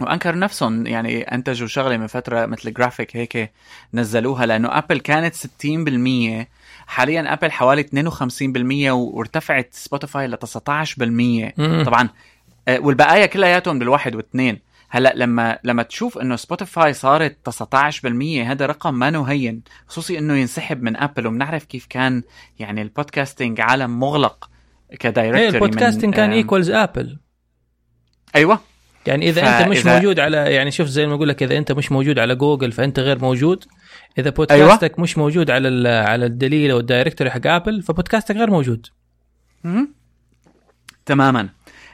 [0.00, 3.52] وأنكر نفسهم يعني أنتجوا شغلة من فترة مثل جرافيك هيك
[3.94, 6.46] نزلوها لأنه ابل كانت 60%
[6.86, 12.08] حاليا ابل حوالي 52% وارتفعت سبوتيفاي ل 19% طبعا
[12.68, 14.58] آه، والبقايا كلياتهم بالواحد واثنين
[14.90, 18.06] هلا لما لما تشوف إنه سبوتيفاي صارت 19%
[18.46, 22.22] هذا رقم ما هين خصوصي إنه ينسحب من ابل وبنعرف كيف كان
[22.58, 24.50] يعني ال podcasting عالم مغلق
[24.98, 27.18] ك directory ال podcasting كان equals ابل
[28.36, 28.60] أيوه.
[29.06, 31.92] يعني إذا أنت مش موجود على يعني شوف زي ما أقول لك إذا أنت مش
[31.92, 33.64] موجود على جوجل فأنت غير موجود.
[34.18, 35.00] إذا بودكاستك أيوة.
[35.00, 38.86] مش موجود على على الدليل أو ال directory حق ابل فبودكاستك غير موجود.
[41.06, 41.48] تماما.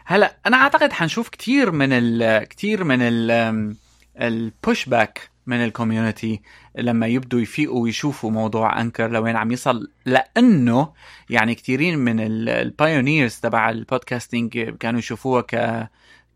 [0.09, 3.77] هلا أنا أعتقد حنشوف كثير من ال كثير من ال
[4.21, 6.43] ال pushback من ال community
[6.79, 9.91] لما يبدوا يفيقوا ويشوفوا موضوع انكر لوين عم يصل.
[10.05, 10.93] لأنه
[11.31, 15.89] يعني كثيرين من ال pioneers تبع ال podcasting كانوا يشوفوها ك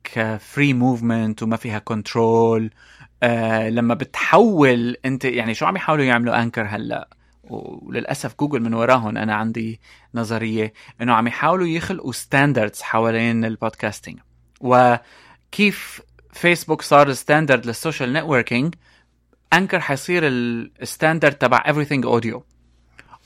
[0.05, 2.71] ك free movement وما فيها control
[3.23, 7.09] آه لما بتحول أنت يعني شو عم يحاولوا يعملوا انكر هلا؟
[7.51, 9.81] وللأسف جوجل من وراهم أنا عندي
[10.15, 14.19] نظرية إنه عم يحاولوا يخلقوا standards حوالين ال podcasting
[14.61, 16.01] وكيف
[16.33, 18.75] فيسبوك صار standard لل social networking
[19.53, 22.45] أنكر حيصير ال standard تبع everything audio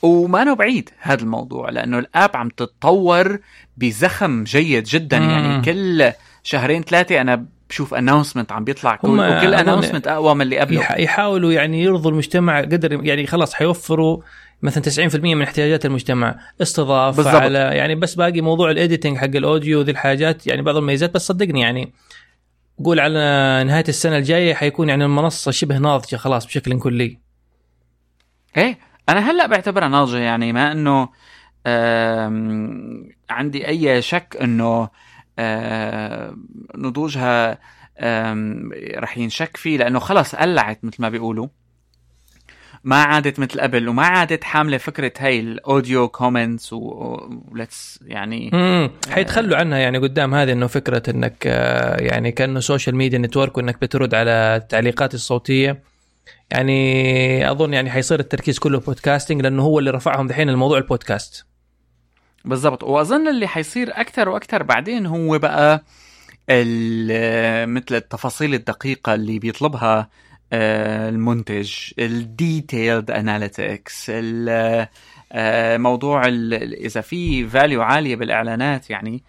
[0.03, 3.39] وما نو بعيد هذا الموضوع لأنه ال app عم تتطور
[3.77, 5.19] بزخم جيد جدا.
[5.19, 5.31] مم.
[5.31, 10.59] يعني كل شهرين ثلاثة أنا بشوف announcement عم بيطلع كل وكل announcement أقوى من اللي
[10.59, 14.23] قبله يحاولوا يعني يرضوا المجتمع قدر يعني خلاص حيوفروا
[14.63, 17.43] مثلا 90% من احتياجات المجتمع استضافة بالزبط.
[17.43, 21.15] على يعني بس باقي موضوع ال editing حق ال audio ذي الحاجات يعني بعض الميزات
[21.15, 21.93] بس صدقني يعني
[22.85, 23.19] قول على
[23.67, 27.19] نهاية السنة الجاية حيكون يعني المنصة شبه ناضجة خلاص بشكل كلي
[28.57, 31.09] إيه أنا هلأ بعتبرها ناضجة يعني ما إنه
[33.31, 34.89] عندي أي شك إنه
[36.77, 37.59] نضوجها
[38.97, 41.49] رح ينشك فيه لأنه خلص قلعت مثل ما بيقولوا.
[42.85, 48.51] ما عادت مثل قبل وما عادت حاملة فكرة هاي ال audio comments و lets يعني
[48.55, 53.57] امم حيتخلوا عنها يعني قدام هذه إنه فكرة إنك آه، يعني كأنه social media network
[53.57, 54.31] وإنك بترد على
[54.63, 55.83] التعليقات الصوتية.
[56.51, 61.47] يعني أظن يعني حيصير التركيز كله podcasting لأنه هو اللي رفعهم دحين الموضوع البودكاست
[62.45, 62.85] بالضبط.
[62.85, 65.85] وأظن اللي حيصير أكثر وأكثر بعدين هو بقى
[67.67, 70.09] مثل التفاصيل الدقيقة اللي بيطلبها
[70.53, 74.13] آه، المنتج ال detailed analytics
[75.81, 76.27] موضوع
[76.63, 79.23] إذا في value عالية بالإعلانات يعني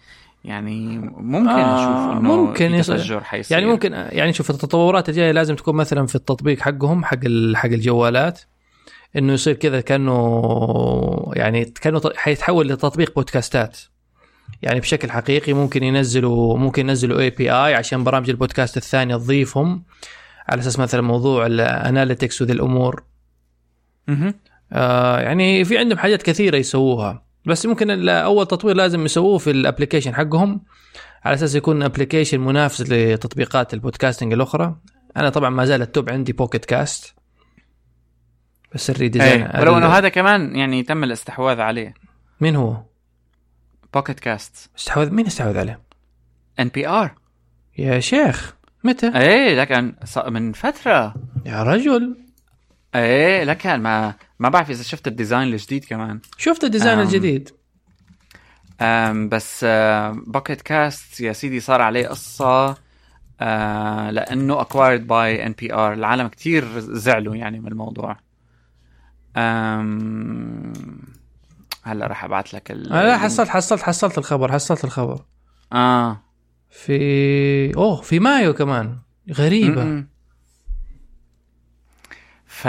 [0.44, 3.58] يعني ممكن آه نشوف إنه ممكن تفجر حيصير.
[3.58, 7.18] يعني ممكن يعني شوف التطورات الجاية لازم تكون مثلا في التطبيق حقهم حق
[7.54, 8.40] حق الجوالات.
[9.16, 13.78] إنه يصير كذا كأنه يعني كأنه حيتحول لتطبيق بودكاستات.
[14.62, 19.84] يعني بشكل حقيقي ممكن ينزلوا ممكن ينزلوا API عشان برامج البودكاست الثانية تضيفهم.
[20.48, 23.02] على أساس مثلا موضوع ال analytics وذي الأمور.
[24.72, 27.26] آه يعني في عندهم حاجات كثيرة يسووها.
[27.46, 30.60] بس ممكن أول تطوير لازم يسووه في ال application حقهم.
[31.24, 34.76] على أساس يكون application منافس لتطبيقات ال podcasting الأخرى.
[35.16, 37.15] أنا طبعا ما زال ال top عندي Pocket Casts
[38.76, 39.60] بس ال redesign إيه.
[39.60, 41.94] ولو إنه هذا كمان يعني تم الاستحواذ عليه.
[42.40, 42.82] مين هو؟
[43.94, 45.80] بوكيت كاست استحوذ مين استحوذ عليه؟
[46.60, 47.14] NPR
[47.78, 49.94] يا شيخ متى؟ إيه لكن
[50.26, 51.14] من فترة.
[51.46, 52.16] يا رجل.
[52.94, 56.20] إيه لكن ما ما بعرف إذا شفت ال design الجديد كمان.
[56.38, 57.50] شفت ال design أم الجديد.
[58.80, 59.66] أم بس
[60.26, 62.76] Pocket Casts يا سيدي صار عليه قصة
[63.40, 68.25] آه لأنه acquired by NPR العالم كتير زعلوا يعني من الموضوع.
[71.82, 72.88] هلا راح أبعث لك ال...
[72.88, 75.20] لا حصلت حصلت حصلت الخبر حصلت الخبر.
[75.72, 76.22] آه.
[76.70, 78.96] في أوه في مايو كمان.
[79.32, 79.84] غريبة.
[79.84, 80.08] م-م.
[82.46, 82.68] ف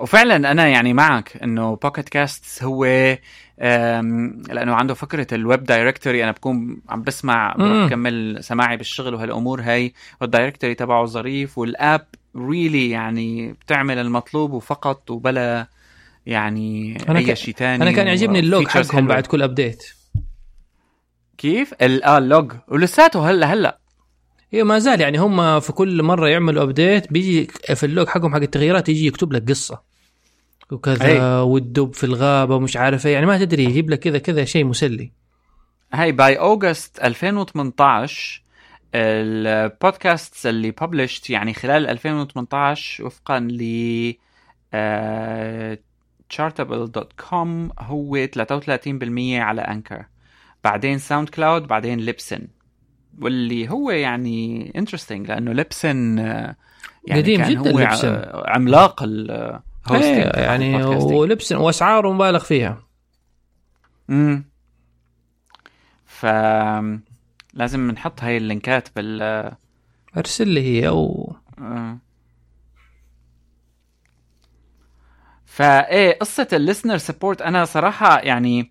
[0.00, 2.84] وفعلا أنا يعني معك إنه Pocket Casts هو
[4.48, 9.92] لأنه عنده فكرة ال web directory أنا بكون عم بسمع بكمل سماعي بالشغل وهالأمور هي
[10.20, 15.66] وال directory تبعه ظريف وال app really really يعني بتعمل المطلوب وفقط وبلا
[16.26, 19.84] يعني أنا أي شيء ثاني أنا كان يعجبني ال log حقهم بعد كل update
[21.38, 22.52] كيف؟ آه ال log.
[22.68, 23.78] ولساته هلا هلا.
[24.54, 28.34] أيوه ما زال يعني هم في كل مرة يعملوا update بيجي في ال log حقهم
[28.34, 29.82] حق التغييرات يجي يكتب لك قصة.
[30.70, 31.20] وكذا أي.
[31.20, 33.12] والدب في الغابة ومش عارف إيه.
[33.12, 35.12] يعني ما تدري يجيب لك كذا كذا شيء مسلي.
[35.92, 38.42] هاي by August 2018
[38.94, 43.60] البودكاست اللي ببلشت يعني خلال 2018 وفقا ل
[46.34, 48.38] chartable.com هو 33%
[49.34, 50.04] على Anchor
[50.64, 52.48] بعدين SoundCloud بعدين Libsyn
[53.20, 58.22] واللي هو يعني interesting لأنه Libsyn يعني قديم جدا هو Libsyn.
[58.34, 62.82] عملاق ال hosting إيه يعني و Libsyn واسعاره مبالغ فيها.
[64.10, 64.44] امم
[66.06, 66.26] ف
[67.54, 69.52] لازم نحط هاي ال لينكات بال
[70.16, 71.98] أرسل لي هي أو آه.
[75.52, 78.70] فإيه قصة ال listener support أنا صراحة يعني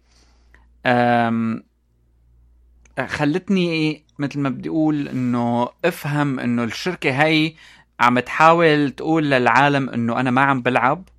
[3.07, 7.53] خلتني مثل ما بدي أقول إنه أفهم إنه الشركة هي
[7.99, 11.09] عم تحاول تقول للعالم إنه أنا ما عم بلعب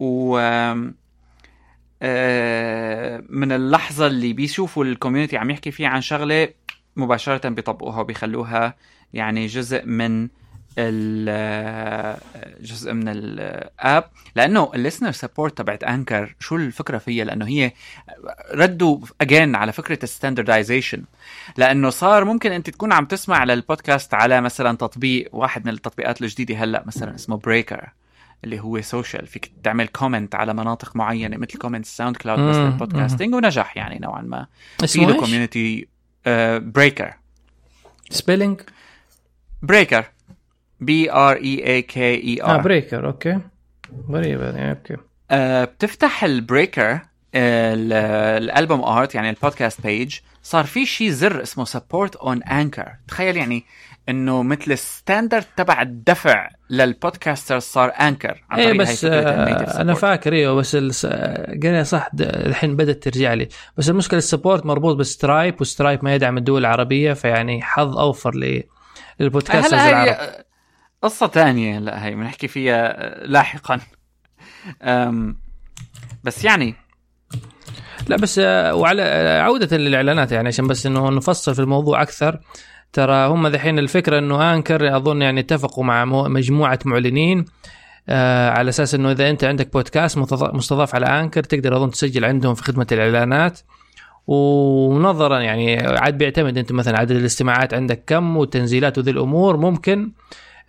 [0.00, 0.38] و
[2.02, 6.48] آه، من اللحظة اللي بيشوفوا ال community عم يحكي فيها عن شغلة
[6.96, 8.74] مباشرة بيطبقوها وبيخلوها
[9.12, 10.28] يعني جزء من
[12.60, 14.04] جزء من ال app
[14.36, 17.72] لأنه ال listener support تبعت Anchor شو الفكرة فيها؟ لأنه هي
[18.54, 21.02] ردوا again على فكرة ال standardization
[21.56, 26.54] لأنه صار ممكن أنت تكون عم تسمع للبودكاست على مثلا تطبيق واحد من التطبيقات الجديدة
[26.54, 27.92] هلأ مثلا اسمه Breaker
[28.44, 33.34] اللي هو social فيك تعمل comment على مناطق معينة مثل comment SoundCloud بس لل podcasting
[33.34, 34.46] ونجح يعني نوعا ما.
[34.84, 35.88] اسمه كوميونتي
[36.58, 37.14] بريكر
[38.10, 38.60] سبيلينج
[39.62, 40.04] بريكر
[40.80, 43.38] بي ار اي اي كي اي ار آه Breaker okay
[44.10, 44.96] غريبه يعني okay
[45.30, 47.00] آه بتفتح ال Breaker
[47.34, 52.92] ال album art يعني ال podcast page صار في شيء زر اسمه support on Anchor
[53.08, 53.64] تخيل يعني
[54.08, 59.94] إنه مثل ال standard تبع الدفع لل podcaster صار Anchor عن إيه بس آه أنا
[59.94, 63.48] فاكر أيوه بس قال صح الحين بدأت ترجع لي.
[63.76, 67.98] بس المشكلة ال support مربوط ب Stripe و Stripe ما يدعم الدول العربية فيعني حظ
[67.98, 68.62] أوفر
[69.20, 70.47] لل podcasters العرب.
[71.02, 73.80] قصة ثانية لا هي بنحكي فيها لاحقا.
[76.24, 76.74] بس يعني
[78.08, 82.40] لا بس آه، وعلى آه، عودة للإعلانات يعني عشان بس إنه نفصل في الموضوع أكثر.
[82.92, 87.44] ترى هم ذحين الفكرة إنه أنكر أظن يعني اتفقوا مع مجموعة معلنين
[88.08, 92.54] آه على أساس إنه إذا أنت عندك بودكاست مستضاف على أنكر تقدر أظن تسجل عندهم
[92.54, 93.60] في خدمة الإعلانات.
[94.26, 100.12] ونظرا يعني عاد بيعتمد أنت مثلا عدد الاستماعات عندك كم والتنزيلات وذي الأمور ممكن.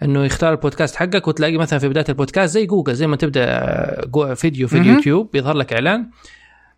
[0.03, 4.67] إنه يختار البودكاست حقك وتلاقي مثلا في بداية البودكاست زي جوجل زي ما تبدأ فيديو
[4.67, 6.09] في اليوتيوب بيظهر لك إعلان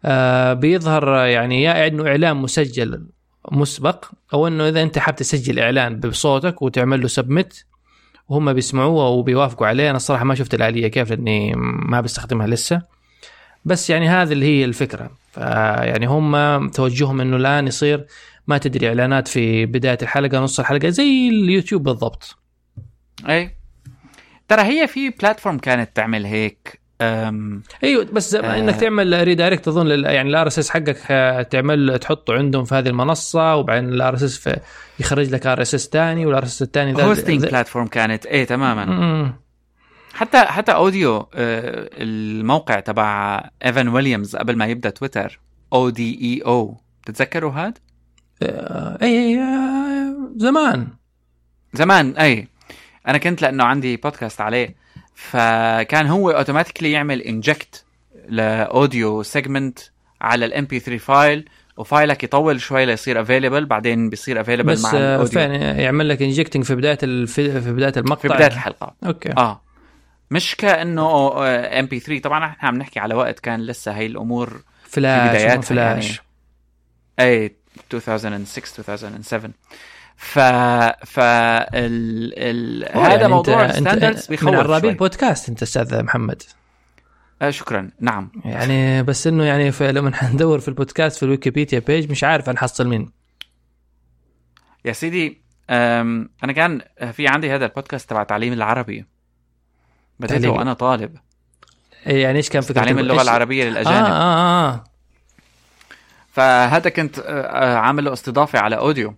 [0.05, 3.05] آه بيظهر يعني يا إنه إعلان مسجل
[3.51, 7.63] مسبق أو إنه إذا أنت حاب تسجل إعلان بصوتك وتعمل له submit
[8.29, 9.89] وهم بيسمعوه وبيوافقوا عليه.
[9.89, 12.81] أنا الصراحة ما شفت الآلية كيف لأني ما بستخدمها لسه.
[13.65, 15.11] بس يعني هذه اللي هي الفكرة.
[15.31, 18.05] فيعني هم توجههم إنه الآن يصير
[18.47, 22.37] ما تدري إعلانات في بداية الحلقة نص الحلقة زي اليوتيوب بالضبط.
[23.29, 23.55] اي
[24.47, 28.59] ترى هي في platform كانت تعمل هيك أم أيوه بس آه.
[28.59, 33.55] إنك تعمل redirect أظن يعني ال RSS حقك آه، تعمل تحطه عندهم في هذه المنصة
[33.55, 34.49] وبعدين ال RSS
[34.99, 38.25] يخرج لك RSS ثاني وال RSS الثاني hosting platform كانت.
[38.25, 39.33] إيه تماما.
[40.13, 45.39] حتى حتى Odeo آه الموقع تبع ايفان ويليامز قبل ما يبدأ تويتر
[45.73, 47.77] أو دي اي أو تتذكروا هاد؟
[48.43, 50.87] آه اي اي آه، زمان.
[51.73, 52.47] زمان اي
[53.07, 54.75] أنا كنت لأنه عندي بودكاست عليه
[55.15, 57.85] فكان هو automatically يعمل inject
[58.29, 59.79] ل audio segment
[60.21, 64.91] على ال MP3 file و file ك يطول شوي ليصير available بعدين بيصير available مع
[64.91, 65.23] ال audio.
[65.23, 65.35] بس
[65.79, 67.61] يعمل لك injecting في بداية الفي...
[67.61, 68.95] في بداية المقطع في بداية الحلقة.
[69.05, 69.31] okay.
[69.37, 69.61] آه.
[70.31, 71.33] مش كأنه
[71.79, 76.21] MP3 طبعا إحنا عم نحكي على وقت كان لسه هي الأمور فلاش في بداياتها فلاش
[77.19, 77.31] يعني.
[77.31, 77.55] اي
[77.93, 79.51] 2006 2007
[80.21, 80.39] ف
[81.05, 82.33] ف ال...
[82.37, 82.97] ال...
[82.97, 86.43] هذا يعني موضوع ال standards بيخوف من عرابين البودكاست أنت أستاذ محمد.
[87.41, 87.91] آه شكرا.
[87.99, 88.31] نعم.
[88.45, 93.11] يعني بس إنه يعني لما حندور في البودكاست في الويكيبيديا بيج مش عارف نحصل مين.
[94.85, 99.05] يا سيدي أنا كان في عندي هذا البودكاست تبع تعليم العربي.
[100.19, 101.17] بديته وأنا طالب.
[102.07, 104.05] إيه يعني إيش كان في تعليم اللغة العربية للأجانب.
[104.05, 104.83] آه, آه, آه.
[106.31, 109.15] فهذا كنت آه، آه، عامل له استضافة على أوديو.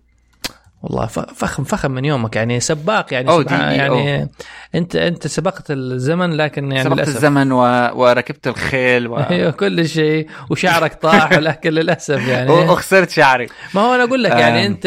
[0.84, 4.28] والله فخم فخم من يومك يعني سباق يعني أو يعني أو.
[4.74, 7.16] أنت أنت سبقت الزمن لكن يعني سبقت للأسف.
[7.16, 7.60] الزمن و...
[7.94, 9.16] وركبت الخيل و...
[9.16, 12.50] أيوه كل شيء وشعرك طاح ولكن للأسف يعني.
[12.70, 13.46] وخسرت شعري.
[13.74, 14.86] ما هو أنا أقول لك يعني أنت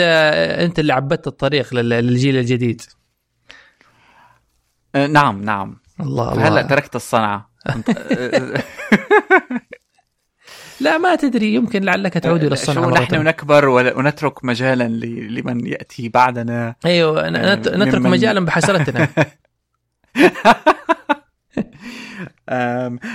[0.59, 2.81] أنت اللي عبدت الطريق للجيل الجديد.
[4.95, 5.77] نعم نعم.
[5.99, 6.47] الله الله.
[6.47, 7.49] هلأ تركت الصنعة.
[10.81, 16.09] لا ما تدري يمكن لعلك تعود إلى الصنعه شو نحن نكبر ونترك مجالا لمن يأتي
[16.09, 16.75] بعدنا.
[16.85, 19.07] أيوه نترك مجالا بحسرتنا.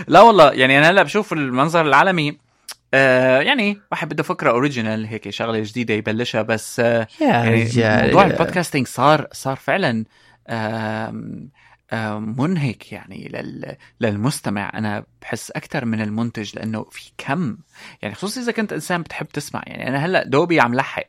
[0.08, 2.38] لا والله يعني أنا هلأ بشوف المنظر العالمي
[2.94, 8.06] آه يعني واحد بده فكرة original هيك شغلة جديدة يبلشها بس آه يا يعني رجال
[8.06, 10.04] موضوع ال podcasting صار صار فعلا
[10.48, 11.14] آه
[12.18, 13.32] منهك يعني
[14.00, 14.70] للمستمع.
[14.74, 17.56] أنا بحس أكثر من المنتج لأنه في كم.
[18.02, 19.62] يعني خصوصا إذا كنت إنسان بتحب تسمع.
[19.66, 21.06] يعني أنا هلأ دوبي عم لحق.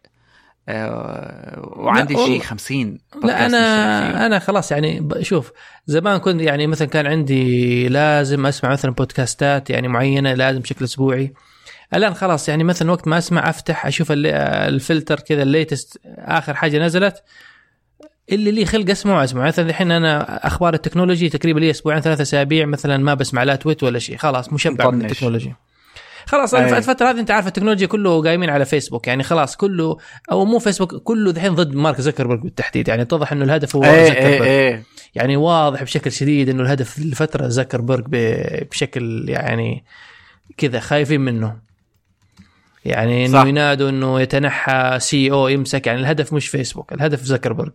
[0.70, 5.52] أه وعندي شيء 50 لا أنا أنا خلاص يعني شوف
[5.86, 11.34] زمان كنت يعني مثلا كان عندي لازم أسمع مثلا بودكاستات يعني معينة لازم بشكل أسبوعي.
[11.94, 16.86] الآن خلاص يعني مثلا وقت ما أسمع أفتح أشوف الفلتر كذا ال latest آخر حاجة
[16.86, 17.24] نزلت
[18.32, 22.22] اللي لي خلق اسمعه اسمعه مثلا الحين أنا أخبار ال technology تقريبا لي أسبوعين ثلاثة
[22.22, 24.18] أسابيع مثلا ما بسمع لا تويت ولا شيء.
[24.18, 25.56] خلاص مشبع من التكنولوجيا
[26.26, 26.78] خلاص أيه.
[26.78, 29.08] الفترة هذه أنت عارف التكنولوجيا كله قايمين على فيسبوك.
[29.08, 29.98] يعني خلاص كله
[30.32, 32.88] أو مو فيسبوك كله الحين ضد مارك زكربرج بالتحديد.
[32.88, 34.84] يعني اتضح إنه الهدف هو أيه زكربرج أيه.
[35.16, 38.06] يعني واضح بشكل شديد إنه الهدف لفتره زكربرج
[38.72, 39.84] بشكل يعني
[40.58, 41.58] كذا خايفين منه.
[42.86, 45.88] يعني إنه ينادوا إنه يتنحى سي أو يمسك.
[45.88, 47.74] يعني الهدف مش فيسبوك الهدف زكربرج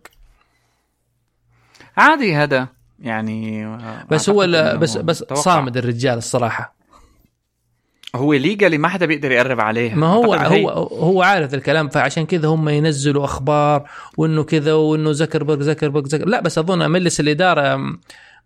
[1.99, 2.67] عادي هذا
[2.99, 3.67] يعني
[4.11, 4.47] بس هو
[4.77, 5.41] بس بس توقع.
[5.41, 6.75] صامد الرجال الصراحة.
[8.15, 9.95] هو ليجالي ما حدا بيقدر يقرب عليه.
[9.95, 15.61] ما هو هو هو عارف الكلام فعشان كذا هم ينزلوا أخبار وإنه كذا وإنه زكربرج
[15.61, 17.79] زكربرج زكر لا بس أظن مجلس الإدارة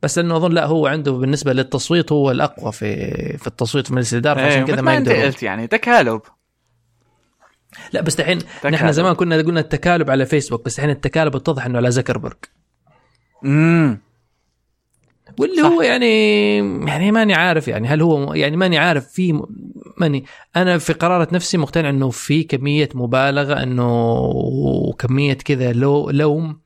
[0.02, 3.06] بس انه أظن لا هو عنده بالنسبة للتصويت هو الأقوى في
[3.38, 6.22] في التصويت في مجلس الإدارة فعشان كذا ما أنت قلت يعني تكالب.
[7.94, 11.78] لا بس الحين نحن زمان كنا قلنا التكالب على فيسبوك بس الحين التكالب اتضح إنه
[11.78, 12.38] على زكربرج
[13.46, 14.00] امم
[15.40, 15.70] واللي صح.
[15.70, 19.42] هو يعني يعني ماني عارف يعني هل هو يعني ماني عارف في
[19.98, 20.26] ماني
[20.56, 24.20] أنا في قرارة نفسي مقتنع إنه في كمية مبالغة إنه
[24.88, 26.60] وكميه كذا لو لوم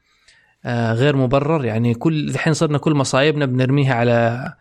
[0.65, 1.65] آه غير مبرر.
[1.65, 4.53] يعني كل الحين صرنا كل مصايبنا بنرميها على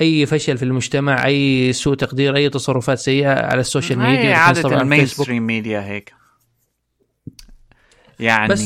[0.00, 5.06] أي فشل في المجتمع أي سوء تقدير أي تصرفات سيئة على السوشيال ميديا عادة المين
[5.06, 6.14] ستريم ميديا هيك.
[8.20, 8.60] يعني بس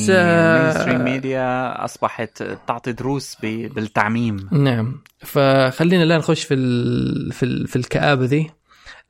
[0.74, 4.48] stream media أصبحت تعطي دروس بالتعميم.
[4.52, 5.00] نعم.
[5.20, 8.50] فخلينا الان نخش في ال في, ال في الكآبة ذي.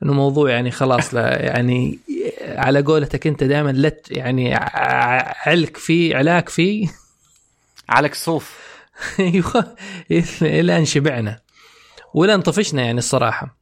[0.03, 1.99] إنه موضوع يعني خلاص لا يعني
[2.41, 4.55] على قولتك أنت دائما لت يعني
[5.45, 6.87] علك فيه علاك فيه
[7.89, 8.57] علك صوف.
[9.19, 9.75] أيوه.
[10.41, 11.39] إلى أن شبعنا.
[12.13, 13.59] ولا طفشنا يعني الصراحة.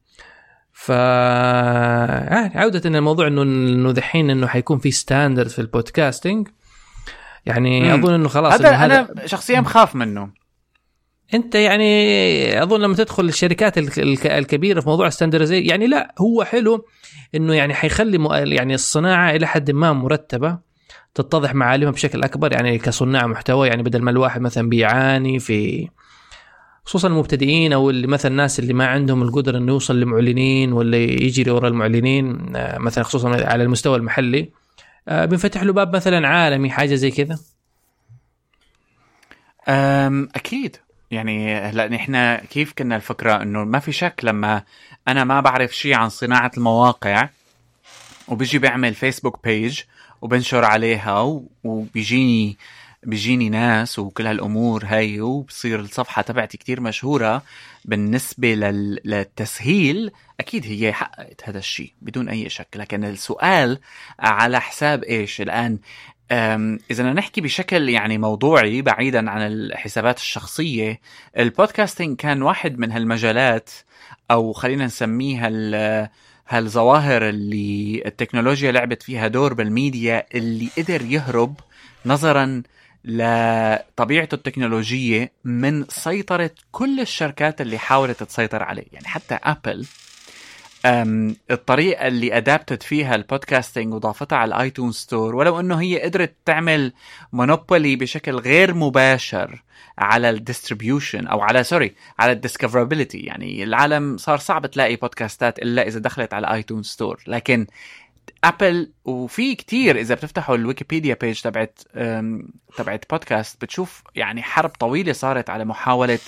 [0.73, 6.47] ف يعني عودة الموضوع إنه إنه دحين إنه حيكون في standard في ال podcasting
[7.47, 7.99] يعني مم.
[7.99, 10.29] أظن إنه خلاص هذا أنا شخصيا بخاف منه
[11.33, 13.77] أنت يعني أظن لما تدخل الشركات
[14.25, 16.85] الكبيرة في موضوع الستاندرزي يعني لا هو حلو
[17.35, 20.57] إنه يعني حيخلي يعني الصناعة إلى حد ما مرتبة
[21.15, 25.89] تتضح معالمها بشكل أكبر يعني كصناع محتوى يعني بدل ما الواحد مثلا بيعاني في
[26.85, 31.51] خصوصا المبتدئين أو اللي مثلا الناس اللي ما عندهم القدرة إنه يوصل لمعلنين ولا يجري
[31.51, 34.49] ورا المعلنين آه، مثلا خصوصا على المستوى المحلي
[35.07, 37.39] بنفتح له باب مثلا عالمي حاجة زي كذا؟
[40.35, 40.77] أكيد.
[41.11, 44.63] يعني هلا نحن كيف كنا الفكرة إنه ما في شك لما
[45.07, 47.29] أنا ما بعرف شيء عن صناعة المواقع
[48.27, 49.81] وبيجي بعمل فيسبوك بيج
[50.21, 52.57] وبنشر عليها وبيجيني
[53.03, 57.43] بيجيني ناس وكل هالأمور هاي وبصير الصفحة تبعتي كتير مشهورة.
[57.87, 58.99] بالنسبة لل...
[59.05, 62.67] للتسهيل أكيد هي حققت هذا الشيء بدون أي شك.
[62.75, 63.79] لكن السؤال
[64.19, 65.79] على حساب إيش؟ الآن
[66.91, 70.99] إذا نحكي بشكل يعني موضوعي بعيدا عن الحسابات الشخصية
[71.37, 73.69] البودكاستنج كان واحد من هالمجالات
[74.31, 75.49] أو خلينا نسميها
[76.49, 81.59] هالظواهر اللي التكنولوجيا لعبت فيها دور بالميديا اللي قدر يهرب
[82.05, 82.63] نظرا
[83.05, 88.85] لطبيعته التكنولوجية من سيطرة كل الشركات اللي حاولت تسيطر عليه.
[88.91, 89.85] يعني حتى أبل
[91.51, 96.35] الطريقة اللي adopted فيها ال podcasting وضافتها على ال iTunes Store ولو أنه هي قدرت
[96.45, 96.93] تعمل
[97.33, 99.63] monopoly بشكل غير مباشر
[99.97, 105.59] على ال distribution أو على sorry على ال discoverability يعني العالم صار صعب تلاقي بودكاستات
[105.59, 107.67] إلا إذا دخلت على iTunes Store لكن
[108.43, 111.79] Apple وفي كتير إذا بتفتحوا ال Wikipedia page تبعت
[112.77, 116.19] تبعت بودكاست بتشوف يعني حرب طويلة صارت على محاولة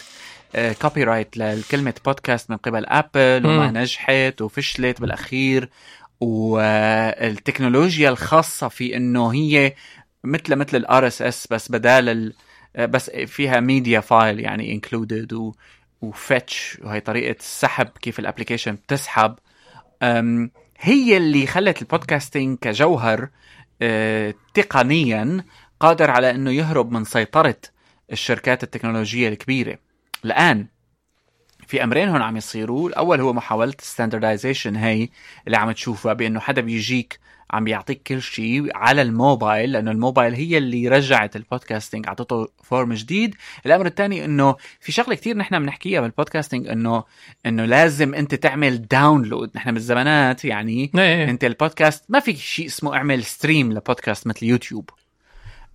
[0.82, 5.70] copyright لكلمة بودكاست من قبل Apple وما نجحت وفشلت بالأخير.
[6.22, 9.74] والتكنولوجيا الخاصة في إنه هي
[10.24, 12.34] مثل مثل ال RSS بس بدال
[12.80, 15.52] بس فيها media file يعني included
[16.02, 19.36] و fetch وهي طريقة السحب كيف ال application بتسحب.
[20.82, 23.30] هي اللي خلت ال podcasting كجوهر
[23.82, 25.44] آه، تقنيا
[25.80, 27.56] قادر على إنه يهرب من سيطرة
[28.12, 29.78] الشركات التكنولوجية الكبيرة.
[30.26, 30.68] الآن
[31.70, 32.90] في أمرين هون عم يصيروا.
[32.90, 35.10] الأول هو محاولة ال standardization هي
[35.48, 37.20] اللي عم تشوفها بأنه حدا بيجيك
[37.52, 42.94] عم بيعطيك كل شيء على الموبايل لأنه الموبايل هي اللي رجعت ال podcasting اعطته form
[42.94, 43.36] جديد.
[43.66, 47.04] الأمر الثاني إنه في شغلة كثير نحن بنحكيها بال podcasting إنه
[47.46, 51.30] إنه لازم أنت تعمل download نحن بالزمانات يعني إيه،.
[51.30, 54.90] أنت البودكاست ما في شيء اسمه اعمل stream لبودكاست مثل يوتيوب.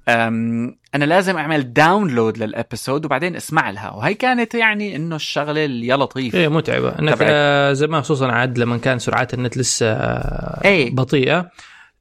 [0.09, 3.91] أنا لازم أعمل download لل episode وبعدين أسمع لها.
[3.91, 6.99] وهي كانت يعني إنه الشغلة اللي يا لطيف إيه متعبة.
[6.99, 7.19] إنك.
[7.21, 10.95] آه، زمان خصوصا عاد لما كان سرعات النت لسه آه، إيه.
[10.95, 11.51] بطيئة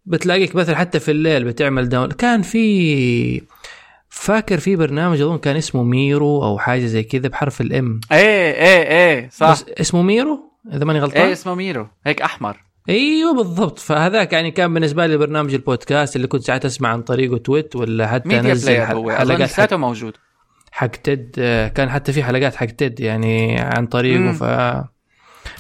[0.06, 3.42] بتلاقيك مثلا حتى في الليل بتعمل down كان في
[4.10, 8.52] فاكر في برنامج أظن كان اسمه ميرو أو حاجة زي كذا بحرف ال M إيه
[8.52, 9.52] إيه إيه صح.
[9.52, 10.40] بس اسمه ميرو؟
[10.74, 11.88] إذا ماني غلطان؟ إيه اسمه ميرو.
[12.06, 12.64] هيك أحمر.
[12.90, 13.80] أيوه بالضبط.
[13.80, 18.08] فهذاك يعني كان بالنسبة لي برنامج البودكاست اللي كنت ساعات أسمع عن طريقه تويت ولا
[18.08, 20.14] حتى أنزل حلقات حق, لساته موجود.
[20.72, 20.90] حق
[21.38, 24.20] آه، كان حتى في حلقات حق TED يعني عن طريقه.
[24.20, 24.34] مم.
[24.34, 24.44] ف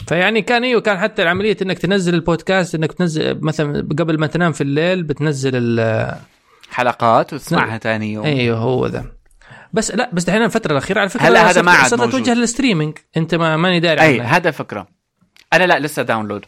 [0.07, 4.51] فيعني كان أيوه كان حتى العملية إنك تنزل البودكاست إنك تنزل مثلا قبل ما تنام
[4.51, 6.15] في الليل بتنزل ال
[6.69, 8.25] حلقات وتسمعها ثاني يوم.
[8.25, 9.05] أيوه هو ذا.
[9.73, 12.11] بس لا بس دحين الفترة الأخيرة على فكرة هلا هذا ما عاد صرت موجود.
[12.11, 12.97] توجه لل streaming.
[13.17, 14.21] أنت ما ماني داري أي.
[14.21, 14.87] هذا فكرة.
[15.53, 16.45] أنا لا لسه download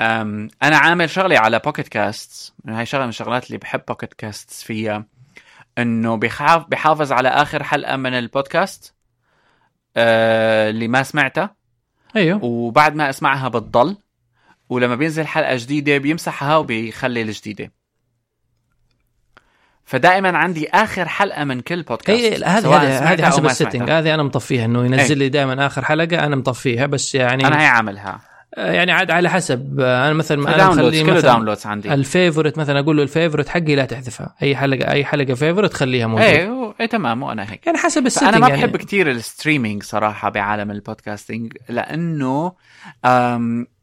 [0.00, 5.04] أنا عامل شغلي على Pocket Casts هاي شغلة من الشغلات اللي بحب Pocket Casts فيها.
[5.78, 8.94] إنه بيخاف بيحافظ على آخر حلقة من البودكاست
[9.96, 11.54] أه اللي ما سمعتها
[12.16, 12.44] أيوه.
[12.44, 13.96] وبعد ما أسمعها بتضل.
[14.68, 17.72] ولما بينزل حلقة جديدة بيمسحها وبيخلي الجديدة.
[19.84, 23.51] فدائما عندي آخر حلقة من كل بودكاست اي هذه سواء هذه هذه أو حسب ال
[23.51, 23.90] setting.
[23.90, 27.66] هذه أنا مطفيها إنه ينزل لي دائما آخر حلقة أنا مطفيها بس يعني أنا هي
[27.66, 28.29] عاملها.
[28.56, 29.80] يعني عاد على حسب.
[29.80, 31.94] أنا مثلا أنا مخلي مثلا downloads عندي.
[31.94, 35.74] ال favorite مثلا أقول له ال favorite حقي لا تحذفها أي حلقه أي حلقة favorite
[35.74, 37.66] خليها موجوده و- إيه تمام وأنا هيك.
[37.66, 38.60] يعني حسب ال setting أنا ما يعني.
[38.66, 42.52] بحب كتير ال streaming صراحة بعالم ال podcasting لأنه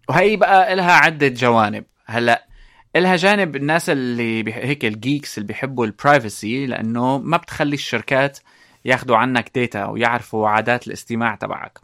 [0.10, 1.84] وهي بقى لها عدة جوانب.
[2.06, 2.48] هلأ
[2.96, 4.54] لها جانب الناس اللي بي...
[4.54, 8.40] هيك ال geeks اللي بيحبوا ال privacy لأنه ما بتخلي الشركات
[8.86, 11.80] ياخذوا عنك data ويعرفوا عادات الاستماع تبعك.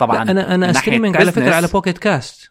[0.00, 2.50] طبعا أنا أنا ناحية streaming على فكره على Pocket Casts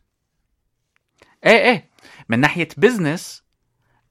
[1.45, 1.89] إيه إيه.
[2.29, 3.43] من ناحية business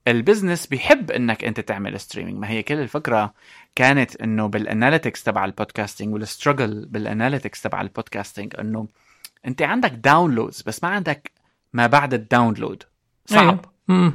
[0.08, 3.34] ال business بيحب إنك أنت تعمل streaming ما هي كل الفكرة
[3.74, 8.88] كانت إنه بال analytics تبع ال podcasting وال struggle بال analytics تبع ال podcasting إنه
[9.46, 11.30] أنت عندك downloads بس ما عندك
[11.72, 12.82] ما بعد ال download
[13.26, 13.64] صعب.
[13.90, 14.14] أيوة.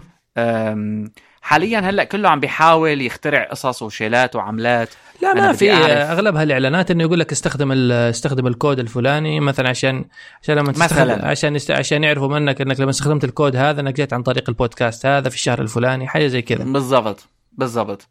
[1.44, 4.90] حاليا هلأ كله عم بيحاول يخترع قصص وشيلات وعملات
[5.22, 5.90] لا ما في أعرف.
[5.90, 10.06] أغلبها الإعلانات إنه يقول لك استخدم استخدم الكود الفلاني مثلا عشان
[10.44, 11.28] عشان لما مثلاً.
[11.28, 11.58] عشان.
[11.70, 15.36] عشان يعرفوا منك إنك لما استخدمت الكود هذا إنك جيت عن طريق البودكاست هذا في
[15.36, 18.08] الشهر الفلاني حاجة زي كذا بالضبط بالضبط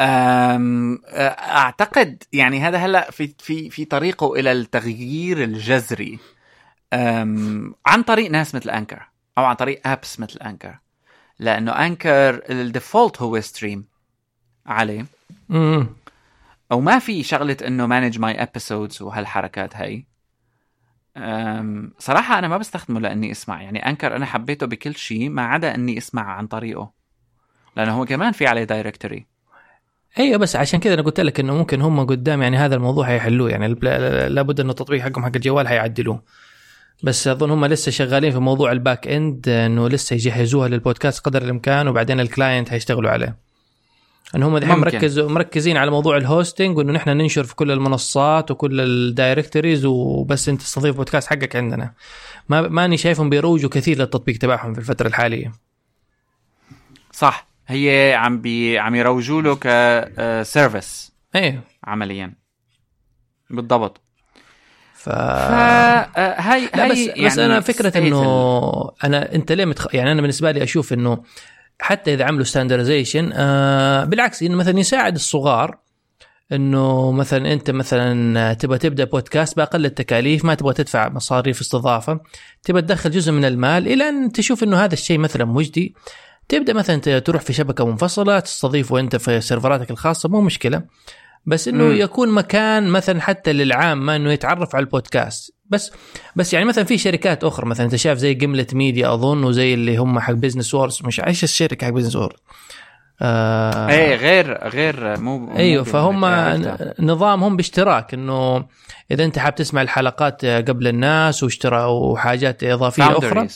[0.00, 6.18] أعتقد يعني هذا هلأ في في في طريقه إلى التغيير الجذري
[7.86, 9.02] عن طريق ناس مثل Anchor
[9.38, 10.78] أو عن طريق apps مثل Anchor
[11.38, 13.84] لأنه Anchor ال default هو stream
[14.66, 15.06] عليه.
[15.50, 15.86] امم
[16.72, 20.06] أو ما في شغلة إنه manage my episodes وهالحركات هاي.
[21.16, 23.62] أم، صراحة أنا ما بستخدمه لأني أسمع.
[23.62, 26.90] يعني Anchor أنا حبيته بكل شيء ما عدا إني أسمع عن طريقه.
[27.76, 29.26] لأنه هو كمان في عليه directory
[30.18, 33.50] أيوه بس عشان كذا أنا قلت لك إنه ممكن هم قدام يعني هذا الموضوع حيحلوه
[33.50, 33.68] يعني
[34.28, 36.22] لابد إنه التطبيق حقهم حق الجوال حيعدلوه
[37.02, 41.42] بس أظن هم لسه شغالين في موضوع ال back end إنه لسه يجهزوها للبودكاست قدر
[41.42, 43.36] الإمكان وبعدين ال client حيشتغلوا عليه.
[44.36, 44.68] إن هم ممكن.
[44.68, 49.84] مركز مركزين على موضوع ال hosting وإنه نحن ننشر في كل المنصات وكل ال directories
[49.84, 51.94] وبس أنت تستضيف بودكاست حقك عندنا.
[52.48, 55.52] ما ماني شايفهم بيروجوا كثير للتطبيق تبعهم في الفترة الحالية.
[57.12, 57.48] صح.
[57.66, 62.34] هي عم بي عم يروجوا له ك service أيوه عمليا.
[63.50, 64.00] بالضبط.
[65.06, 69.94] ف فهي لا هي بس يعني بس أنا فكرة إنه أنا أنت ليه متخ...
[69.94, 71.22] يعني أنا بالنسبة لي أشوف إنه
[71.80, 75.78] حتى إذا عملوا standardization آه بالعكس إنه مثلا يساعد الصغار
[76.52, 82.20] إنه مثلا أنت مثلا تبغى تبدأ بودكاست بأقل التكاليف ما تبغى تدفع مصاريف استضافة
[82.62, 85.94] تبغى تدخل جزء من المال إلى أن تشوف إنه هذا الشيء مثلا مجدي.
[86.48, 90.82] تبدأ مثلا تروح في شبكة منفصلة تستضيفه انت في سيرفراتك الخاصة مو مشكلة.
[91.46, 91.94] بس إنه.
[91.94, 95.56] يكون مكان مثلا حتى للعامه إنه يتعرف على البودكاست.
[95.70, 95.92] بس
[96.36, 99.96] بس يعني مثلا في شركات أخرى مثلا أنت شايف زي Gimlet Media أظن وزي اللي
[99.96, 102.36] هم حق Business Wars مش إيش الشركة حق Business Wars
[103.22, 106.24] آه إيه غير غير مو أيوه فهم.
[107.00, 108.66] نظامهم باشتراك إنه
[109.10, 113.48] إذا أنت حاب تسمع الحلقات قبل الناس واشترى وحاجات إضافية أخرى.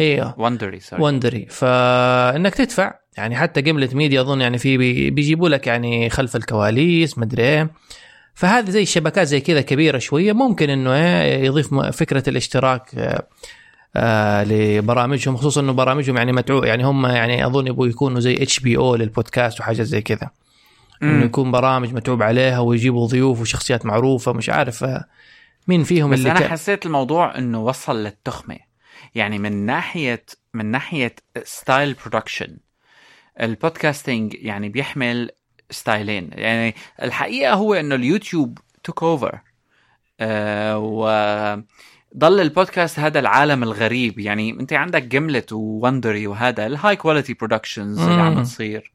[0.00, 5.48] أيوه Wondery sorry Wondery فإنك تدفع يعني حتى Gimlet Media أظن يعني في بي- بيجيبوا
[5.48, 7.70] لك يعني خلف الكواليس مدري إيه.
[8.34, 12.90] فهذه زي الشبكات زي كذا كبيرة شوية ممكن إنه إيه يضيف فكرة الاشتراك
[13.96, 18.94] آه، لبرامجهم خصوصا إنه برامجهم يعني مدعو يعني هم يعني أظن يبغوا يكونوا زي HBO
[18.96, 20.30] للبودكاست وحاجات زي كذا.
[21.02, 21.24] إنه.
[21.24, 25.04] يكون برامج متعوب عليها ويجيبوا ضيوف وشخصيات معروفة مش عارف آه،
[25.68, 28.58] مين فيهم بس اللي أنا كان حسيت الموضوع إنه وصل للتخمة.
[29.14, 30.24] يعني من ناحية
[30.54, 32.56] من ناحية style production
[33.40, 35.30] ال podcasting يعني بيحمل
[35.70, 36.30] ستايلين.
[36.32, 39.40] يعني الحقيقة هو إنه اليوتيوب took over
[40.20, 41.06] آه و
[42.18, 44.18] ضل البودكاست هذا العالم الغريب.
[44.18, 48.92] يعني أنت عندك Gimlet و Wondery وهذا ال high quality productions اللي عم تصير.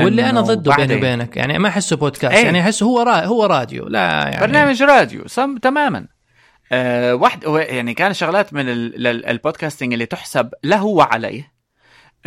[0.00, 3.24] واللي أنا ضده بيني وبينك يعني ما أحسه بودكاست إيه؟ يعني احسه هو را...
[3.24, 4.40] هو راديو لا يعني.
[4.40, 6.06] برنامج راديو سم تماما.
[6.72, 8.64] أه واحد يعني كان شغلات من
[9.06, 11.52] ال podcasting اللي تحسب له وعليه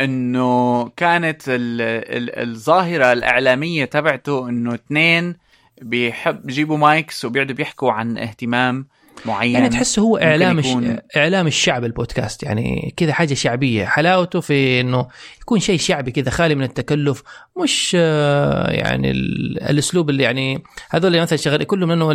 [0.00, 5.36] إنه كانت ال ال الظاهرة الإعلامية تبعته إنه اثنين
[5.82, 8.86] بيحب بيجيبوا mics وبيقعدوا بيحكوا عن اهتمام
[9.26, 9.54] معين.
[9.54, 10.98] يعني تحسه هو إعلام يكون...
[11.16, 12.42] إعلام الشعب البودكاست.
[12.42, 13.84] يعني كذا حاجة شعبية.
[13.84, 15.08] حلاوته في إنه
[15.40, 17.22] يكون شيء شعبي كذا خالي من التكلف.
[17.62, 22.12] مش آه، يعني الأسلوب اللي يعني هذول اللي مثلا شغال كلهم انه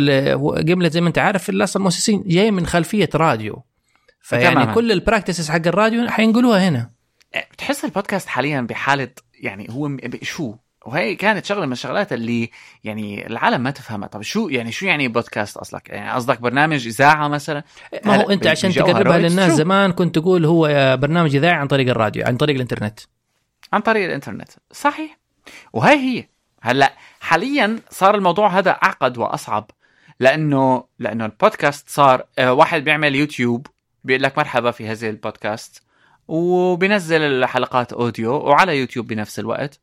[0.60, 3.62] Gimlet زي ما أنت عارف أصلا المؤسسين جايين من خلفية راديو.
[4.20, 4.74] فيعني تماما.
[4.74, 6.90] كل ال practices حق الراديو حينقلوها هنا.
[7.52, 9.08] بتحس البودكاست حاليا بحالة
[9.40, 10.54] يعني هو شو؟
[10.86, 12.50] وهي كانت شغلة من الشغلات اللي
[12.84, 14.08] يعني العالم ما تفهمها.
[14.08, 17.62] طب شو يعني شو يعني بودكاست أصلك؟ يعني قصدك برنامج إذاعة مثلا؟
[18.04, 21.88] ما هو أنت عشان تقربها للناس شو؟ زمان كنت تقول هو برنامج اذاعي عن طريق
[21.88, 23.00] الراديو عن طريق الإنترنت.
[23.72, 24.48] عن طريق الإنترنت.
[24.72, 25.18] صحيح.
[25.72, 26.28] وهي هي.
[26.60, 29.70] هلأ حاليا صار الموضوع هذا أعقد وأصعب
[30.20, 33.66] لأنه لأنه البودكاست صار آه، واحد بيعمل يوتيوب
[34.04, 35.82] بيقول لك مرحبا في هذه البودكاست
[36.28, 39.80] وبينزل الحلقات audio وعلى يوتيوب بنفس الوقت.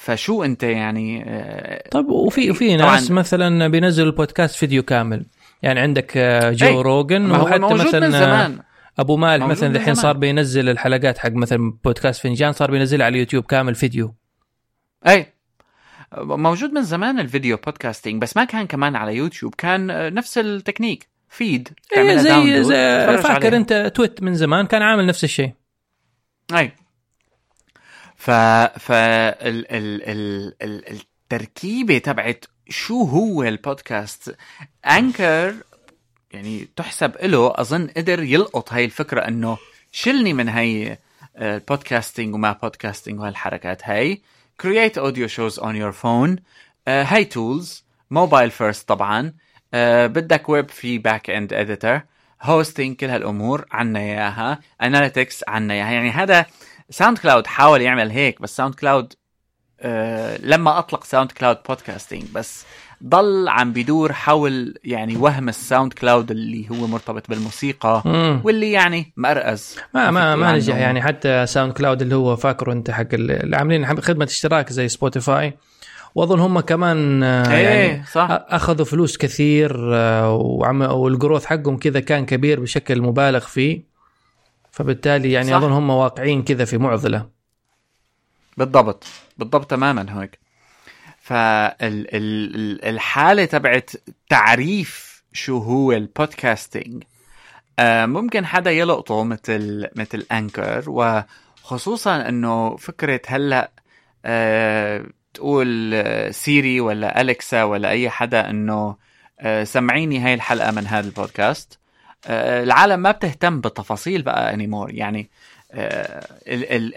[0.00, 5.26] فشو أنت يعني آه، طيب وفي وفي ناس مثلا بينزلوا البودكاست فيديو كامل.
[5.62, 8.58] يعني عندك آه، Joe Rogan وحتى مثلا من زمان.
[8.98, 13.44] أبو مالح مثلا الحين صار بينزل الحلقات حق مثلا بودكاست فنجان صار بينزلها على اليوتيوب
[13.44, 14.14] كامل فيديو.
[15.06, 15.26] اي
[16.18, 20.38] موجود من زمان ال video podcasting بس ما كان كمان على يوتيوب كان آه، نفس
[20.38, 25.52] التكنيك فيد إيه زي, زي فاكر أنت TWiT من زمان كان عامل نفس الشيء.
[26.52, 26.72] اي
[28.20, 29.72] ف ف ال...
[29.72, 30.02] ال...
[30.10, 30.54] ال...
[30.62, 31.00] ال...
[31.32, 34.36] التركيبة تبعت شو هو البودكاست؟
[34.86, 35.54] Anchor
[36.32, 39.58] يعني تحسب له أظن قدر يلقط هاي الفكرة إنه
[39.92, 40.98] شلني من هاي
[41.38, 44.22] ال podcasting وما podcasting وهالحركات هاي.
[44.62, 46.40] Create audio shows on your phone.
[46.88, 49.28] هاي tools mobile first طبعا.
[49.30, 52.00] uh, بدك ويب في backend editor
[52.42, 54.60] hosting كل هالأمور عنا إياها.
[54.82, 55.90] analytics عنا إياها.
[55.90, 56.46] يعني هذا
[56.90, 59.12] SoundCloud حاول يعمل هيك بس SoundCloud
[59.80, 62.64] آه لما أطلق SoundCloud podcasting بس
[63.04, 68.40] ضل عم بدور حول يعني وهم ال SoundCloud اللي هو مرتبط بالموسيقى مم.
[68.44, 73.06] واللي يعني مرأز ما ما ما نجح يعني حتى SoundCloud اللي هو فاكره أنت حق
[73.12, 75.54] اللي عاملين خدمة اشتراك زي Spotify
[76.14, 78.28] وأظن هم كمان آه، إيه، يعني صح.
[78.30, 80.32] أخذوا فلوس كثير آه،
[80.92, 83.89] وال growth حقهم كذا كان كبير بشكل مبالغ فيه
[84.70, 85.56] فبالتالي يعني صح.
[85.56, 87.28] أظن هم واقعين كذا في معضلة.
[88.56, 89.04] بالضبط.
[89.38, 90.38] بالضبط تماما هيك.
[91.20, 93.90] فالحاله تبعت
[94.28, 97.02] تعريف شو هو البودكاستنج
[97.78, 103.70] آه، ممكن حدا يلقطه مثل مثل انكر وخصوصا إنه فكرة هلأ
[104.24, 105.94] أه تقول
[106.34, 108.96] سيري ولا اليكسا ولا أي حدا إنه
[109.62, 111.72] سمعيني هاي الحلقة من هذا البودكاست.
[111.74, 111.78] آه،
[112.26, 115.30] العالم ما بتهتم بالتفاصيل بقى anymore يعني
[115.72, 116.26] آه،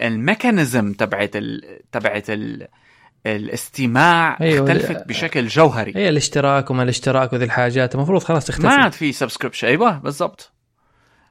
[0.06, 1.36] ال mechanism تبعت
[1.92, 2.26] تبعت
[3.26, 5.92] الاستماع أيوة اختلفت بشكل جوهري.
[5.96, 7.94] هي الاشتراك وما الاشتراك وذي الحاجات.
[7.94, 8.66] المفروض خلاص تختفي.
[8.66, 10.52] ما عاد في subscription أيوه بالضبط.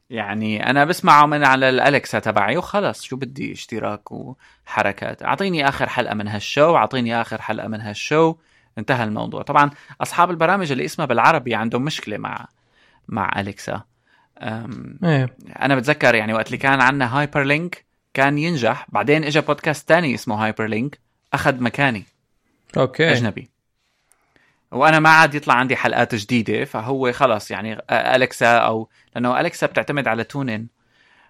[0.10, 5.24] يعني أنا بسمعه من على ال Alexa تبعي وخلص شو بدي؟ اشتراك وحركات.
[5.24, 6.76] أعطيني آخر حلقة من هال show.
[6.76, 8.36] أعطيني آخر حلقة من هال show.
[8.78, 9.42] انتهى الموضوع.
[9.42, 9.70] طبعا
[10.02, 12.48] أصحاب البرامج اللي اسمها بالعربي عندهم مشكلة مع
[13.08, 13.84] مع Alexa.
[15.04, 15.36] إيه.
[15.62, 20.46] أنا بتذكر يعني وقت اللي كان عندنا Hyperlink كان ينجح بعدين اجى بودكاست تاني اسمه
[20.46, 21.00] Hyperlink
[21.34, 22.06] أخذ مكاني
[22.78, 23.12] okay.
[23.12, 23.50] أجنبي.
[24.72, 30.08] وأنا ما عاد يطلع عندي حلقات جديدة فهو خلص يعني Alexa أو لأنه Alexa بتعتمد
[30.08, 30.68] على TuneIn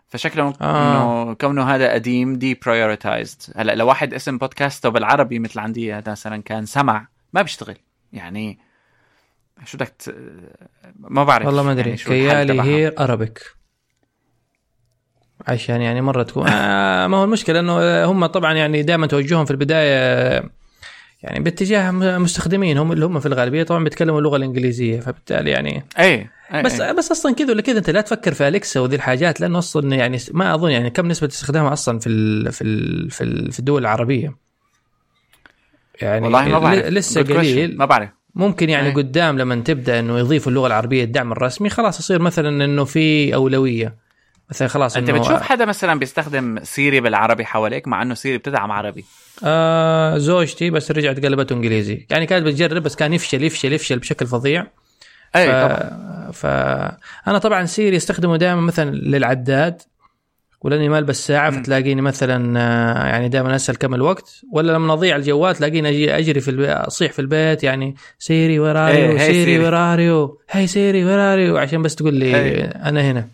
[0.08, 1.24] فشكله آه.
[1.24, 6.66] إنه كونه هذا قديم deprioritized هلأ لو واحد اسم بودكاسته بالعربي مثل عندي مثلا كان
[6.66, 7.78] سمع ما بيشتغل.
[8.14, 8.60] يعني
[9.66, 10.16] شو بدك ت...
[11.00, 11.90] ما بعرف والله ما أدري.
[11.90, 13.42] يعني كيالي هير Arabic
[15.48, 19.52] عشان يعني مرة تكون آه ما هو المشكلة إنه هم طبعا يعني دائما توجههم في
[19.52, 20.44] البداية
[21.24, 26.30] يعني باتجاه مستخدمين هم اللي هم في الغالبية طبعا بيتكلموا اللغة الإنجليزية فبالتالي يعني اي,
[26.54, 26.94] أي بس أي.
[26.94, 30.18] بس أصلا كذا ولا كذا أنت لا تفكر في Alexa وذي الحاجات لأنه أصلا يعني
[30.32, 34.36] ما أظن يعني كم نسبة استخدامها أصلا في ال في ال في الدول العربية.
[36.02, 36.86] يعني والله ما بعرف.
[36.86, 37.78] لسه قليل.
[37.78, 38.10] ما بعرف.
[38.36, 38.94] ممكن يعني أي.
[38.94, 43.96] قدام لما تبدأ إنه يضيفوا اللغة العربية الدعم الرسمي خلاص يصير مثلا إنه في أولوية.
[44.50, 49.06] مثلا خلاص أنت بتشوف حدا مثلا بيستخدم Siri بالعربي حواليك مع إنه Siri بتدعم عربي؟
[49.44, 52.08] آه زوجتي بس رجعت قلبته إنجليزي.
[52.10, 54.68] يعني كانت بتجرب بس كان يفشل يفشل يفشل بشكل فظيع.
[55.36, 55.52] أي ف...
[55.52, 56.32] طبعا.
[56.32, 59.82] فانا طبعا Siri استخدمه دائما مثلا للعداد.
[60.64, 61.52] ولاني ما البس ساعة.
[61.52, 66.40] فتلاقيني مثلا آه، يعني دائما اسال كم الوقت ولا لما أضيع الجوال تلاقيني أجي أجري
[66.42, 69.60] في البيت أصيح في البيت يعني Siri where are you Siri.
[69.60, 72.64] Where are you hey Siri where are you عشان بس تقول لي إيه.
[72.64, 73.28] أنا هنا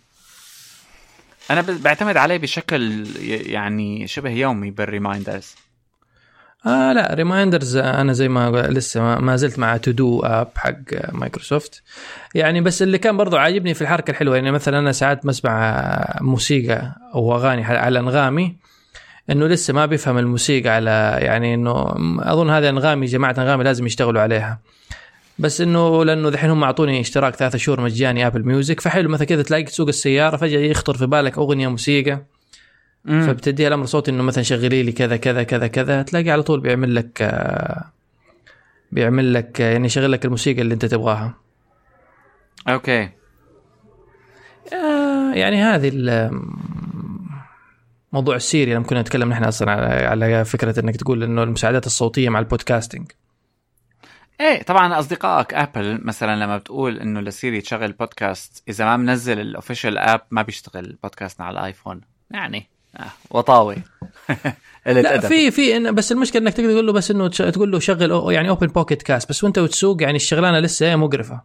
[1.52, 3.08] أنا بعتمد عليه بشكل
[3.46, 5.56] يعني شبه يومي بال reminders
[6.66, 10.76] آه لا reminders أنا زي ما لسه ما- زلت مع to-do app حق
[11.12, 11.82] مايكروسوفت
[12.36, 16.96] يعني بس اللي كان برضو عاجبني في الحركة الحلوة يعني مثلا أنا ساعات بسمع موسيقى
[17.16, 18.56] أو أغاني على أنغامي
[19.30, 21.86] إنه لسه ما بيفهم الموسيقى على يعني إنه
[22.20, 24.60] أظن هذه أنغامي جماعة أنغامي لازم يشتغلوا عليها.
[25.40, 29.42] بس إنه لأنه دحين هم أعطوني اشتراك ثلاثة شهور مجاني Apple Music فحلو مثلا كذا
[29.42, 32.20] تلاقي تسوق السيارة فجأة يخطر في بالك أغنية موسيقى.
[33.06, 36.96] فبتديها الامر صوتي إنه مثلا شغلي لي كذا كذا كذا كذا تلاقي على طول بيعمل
[36.96, 37.34] لك
[38.92, 41.34] بيعمل لك يعني يشغل لك الموسيقى اللي أنت تبغاها.
[42.68, 43.10] okay.
[44.74, 45.90] آه، يعني هذه
[48.14, 49.72] موضوع ال Siri لما كنا نتكلم نحن أصلا
[50.10, 53.12] على, فكرة إنك تقول إنه المساعدات الصوتية مع ال podcasting
[54.42, 59.40] إيه طبعا أصدقائك Apple مثلا لما بتقول إنه ل Siri تشغل بودكاست إذا ما منزل
[59.40, 63.76] ال official app ما بيشتغل البودكاست على الايفون يعني آه وطاوي.
[64.86, 65.28] لا أدب.
[65.28, 68.30] في في إن بس المشكلة إنك تقدر تقول له بس إنه تقول له شغل أو-
[68.32, 71.42] يعني اوبن بوكيت كاست بس وأنت وتسوق يعني الشغلانة لسه إيه مقرفة.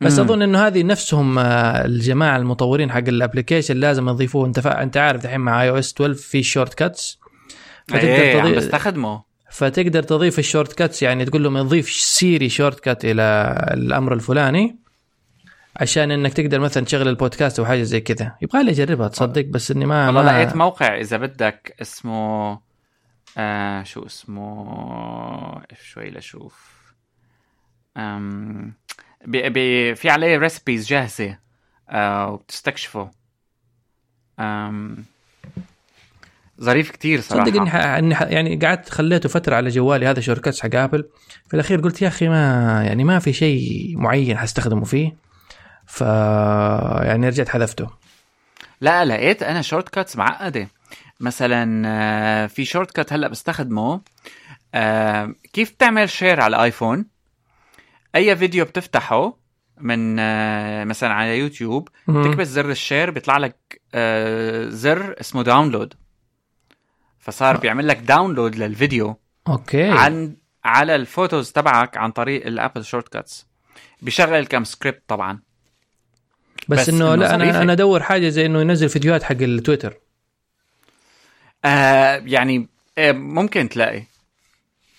[0.00, 0.24] بس مم.
[0.24, 4.46] أظن إنه هذه نفسهم آه، الجماعة المطورين حق الابلكيشن لازم يضيفوه.
[4.46, 4.82] أنت فا...
[4.82, 7.18] أنت عارف الحين مع اي أو اس 12 في شورت كاتس
[7.94, 9.22] إيه عم تضيف بستخدمه.
[9.50, 13.22] فتقدر تضيف الشورت كاتس يعني تقول لهم نضيف سيري شورت كات إلى
[13.74, 14.76] الأمر الفلاني.
[15.80, 18.36] عشان إنك تقدر مثلا تشغل البودكاست أو حاجة زي كذا.
[18.42, 22.60] يبغى لي أجربها تصدق بس إني ما والله لقيت موقع إذا بدك اسمه
[23.38, 26.78] آه شو اسمه؟ شوي لشوف
[27.96, 28.72] أم
[29.26, 31.38] بي بي في عليه ريسبيز جاهزة
[31.90, 33.10] آه وبتستكشفه.
[34.40, 35.04] أم
[36.60, 37.44] ظريف كتير صراحة.
[37.44, 38.22] تصدق إني ح...
[38.22, 41.04] يعني قعدت خليته فترة على جوالي هذا شورت حق ابل
[41.48, 45.27] في الأخير قلت يا أخي ما يعني ما في شيء معين حستخدمه فيه.
[45.88, 47.90] ف يعني رجعت حذفته.
[48.80, 50.68] لا لقيت أنا shortcuts معقدة.
[51.20, 54.00] مثلا آه، في shortcut هلأ بستخدمه.
[54.74, 57.06] آه، كيف تعمل share على الايفون
[58.14, 59.38] أي فيديو بتفتحه
[59.80, 63.80] من آه، مثلا على يوتيوب تكبس زر ال share بيطلع لك
[64.68, 65.94] زر اسمه download
[67.18, 67.56] فصار.
[67.56, 69.20] بيعمل لك download للفيديو.
[69.48, 69.90] okay.
[69.90, 73.46] عن على ال photos تبعك عن طريق ال Apple Shortcuts
[74.02, 75.47] بيشغل كم سكريبت طبعا.
[76.68, 77.62] بس, بس إنه لا أنا.
[77.62, 79.96] أنا أدور حاجة زي إنه ينزل فيديوهات حق التويتر.
[81.64, 84.02] آه يعني آه ممكن تلاقي.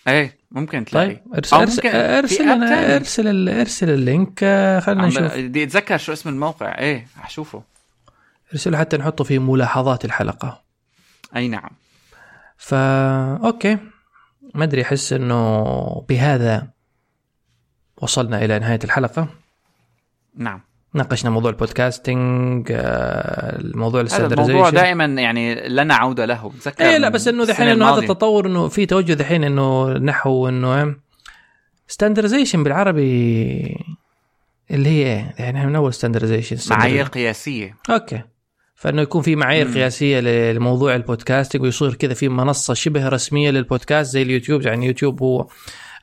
[0.07, 1.07] إيه ممكن تلاقي.
[1.07, 2.95] طيب ارسل أو ارسل ممكن إرسل, آب لنا تاني.
[2.95, 5.21] إرسل ال- إرسل ال link آه، خلينا نشوف.
[5.23, 6.77] بدي أتذكر شو اسم الموقع.
[6.79, 7.63] إيه حشوفه
[8.53, 10.61] إرسله حتى نحطه في ملاحظات الحلقة.
[11.35, 11.69] أي نعم.
[12.57, 13.77] فا okay.
[14.55, 15.63] ما أدري أحس إنه
[16.09, 16.67] بهذا
[17.97, 19.27] وصلنا إلى نهاية الحلقة.
[20.35, 20.61] نعم.
[20.93, 26.49] ناقشنا موضوع ال podcasting آه، الموضوع هذا الموضوع ال standardization دائما يعني لنا عوده له
[26.49, 27.99] بتذكر إيه لا بس إنه دحين إنه هذا.
[27.99, 30.95] التطور إنه في توجه دحين إنه نحو إنه
[31.87, 33.77] standardization بالعربي
[34.71, 38.21] اللي هي إيه؟ يعني من أول standardization معايير قياسية okay
[38.75, 39.73] فإنه يكون في معايير مم.
[39.73, 40.19] قياسية
[40.51, 45.47] لموضوع ال podcasting ويصير كذا في منصة شبه رسمية للبودكاست زي اليوتيوب يعني يوتيوب هو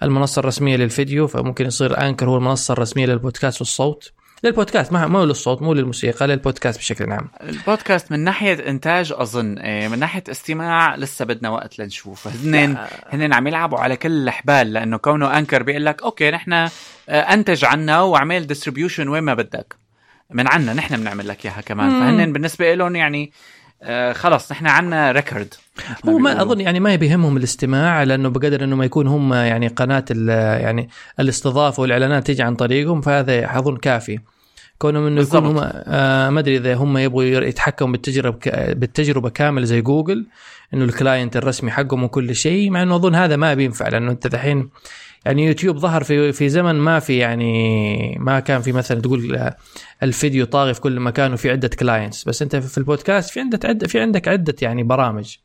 [0.03, 4.13] المنصة الرسمية للفيديو فممكن يصير أنكر هو المنصة الرسمية للبودكاست والصوت
[4.45, 4.93] للبودكاست.
[4.93, 7.29] ما مو للصوت مو للموسيقى للبودكاست بشكل عام.
[7.43, 12.29] البودكاست من ناحية إنتاج أظن إيه من ناحية استماع لسه بدنا وقت لنشوف.
[12.29, 12.77] هن
[13.09, 16.71] هن عم يلعبوا على كل الحبال لأنه كونه أنكر بيقول لك okay نحن آه،
[17.09, 19.75] أنتج عنا واعمل distribution وين ما بدك.
[20.31, 21.91] من عنا نحن بنعمل لك إياها كمان.
[21.91, 22.01] مم.
[22.01, 23.33] فهن بالنسبة لهم يعني
[23.83, 25.55] آه خلص نحن عنا record
[26.09, 30.05] هو ما أظن يعني ما بيهمهم الاستماع لأنه بقدر إنه ما يكون هم يعني قناة
[30.61, 30.89] يعني
[31.21, 34.19] الاستضافه والإعلانات تيجي عن طريقهم فهذا اظن كافي.
[34.79, 35.59] كونهم إنه يكون هم.
[35.63, 40.27] آه ما أدري إذا هم يبغوا يتحكموا بالتجربة بالتجربة كاملة زي جوجل
[40.75, 44.27] إنه ال client الرسمي حقهم وكل شيء مع إنه أظن هذا ما بينفع لأنه أنت
[44.27, 44.69] دحين
[45.27, 49.51] يعني يوتيوب ظهر في في زمن ما في يعني ما كان في مثلا تقول
[50.03, 53.87] الفيديو طاغي في كل مكان وفي عدة clients بس أنت في البودكاست في عندك عده
[53.87, 55.37] في عندك عدة يعني برامج.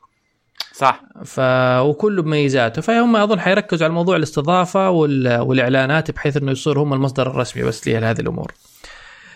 [0.74, 1.02] صح.
[1.26, 1.40] ف
[1.80, 5.40] وكله بميزاته فهم أظن حيركزوا على موضوع الاستضافة وال...
[5.40, 8.52] والإعلانات بحيث إنه يصير هم المصدر الرسمي بس لهذه الأمور.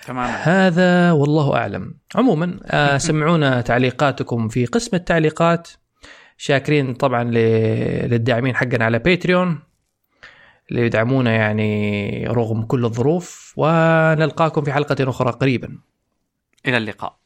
[0.08, 0.36] تماما.
[0.44, 1.94] هذا والله أعلم.
[2.16, 5.68] عموما آه، سمعونا تعليقاتكم في قسم التعليقات.
[6.38, 9.60] شاكرين طبعا ل- للداعمين حقنا على باتريون
[10.72, 15.78] اللي يدعمونا يعني رغم كل الظروف ونلقاكم في حلقة أخرى قريبا.
[16.68, 17.25] إلى اللقاء.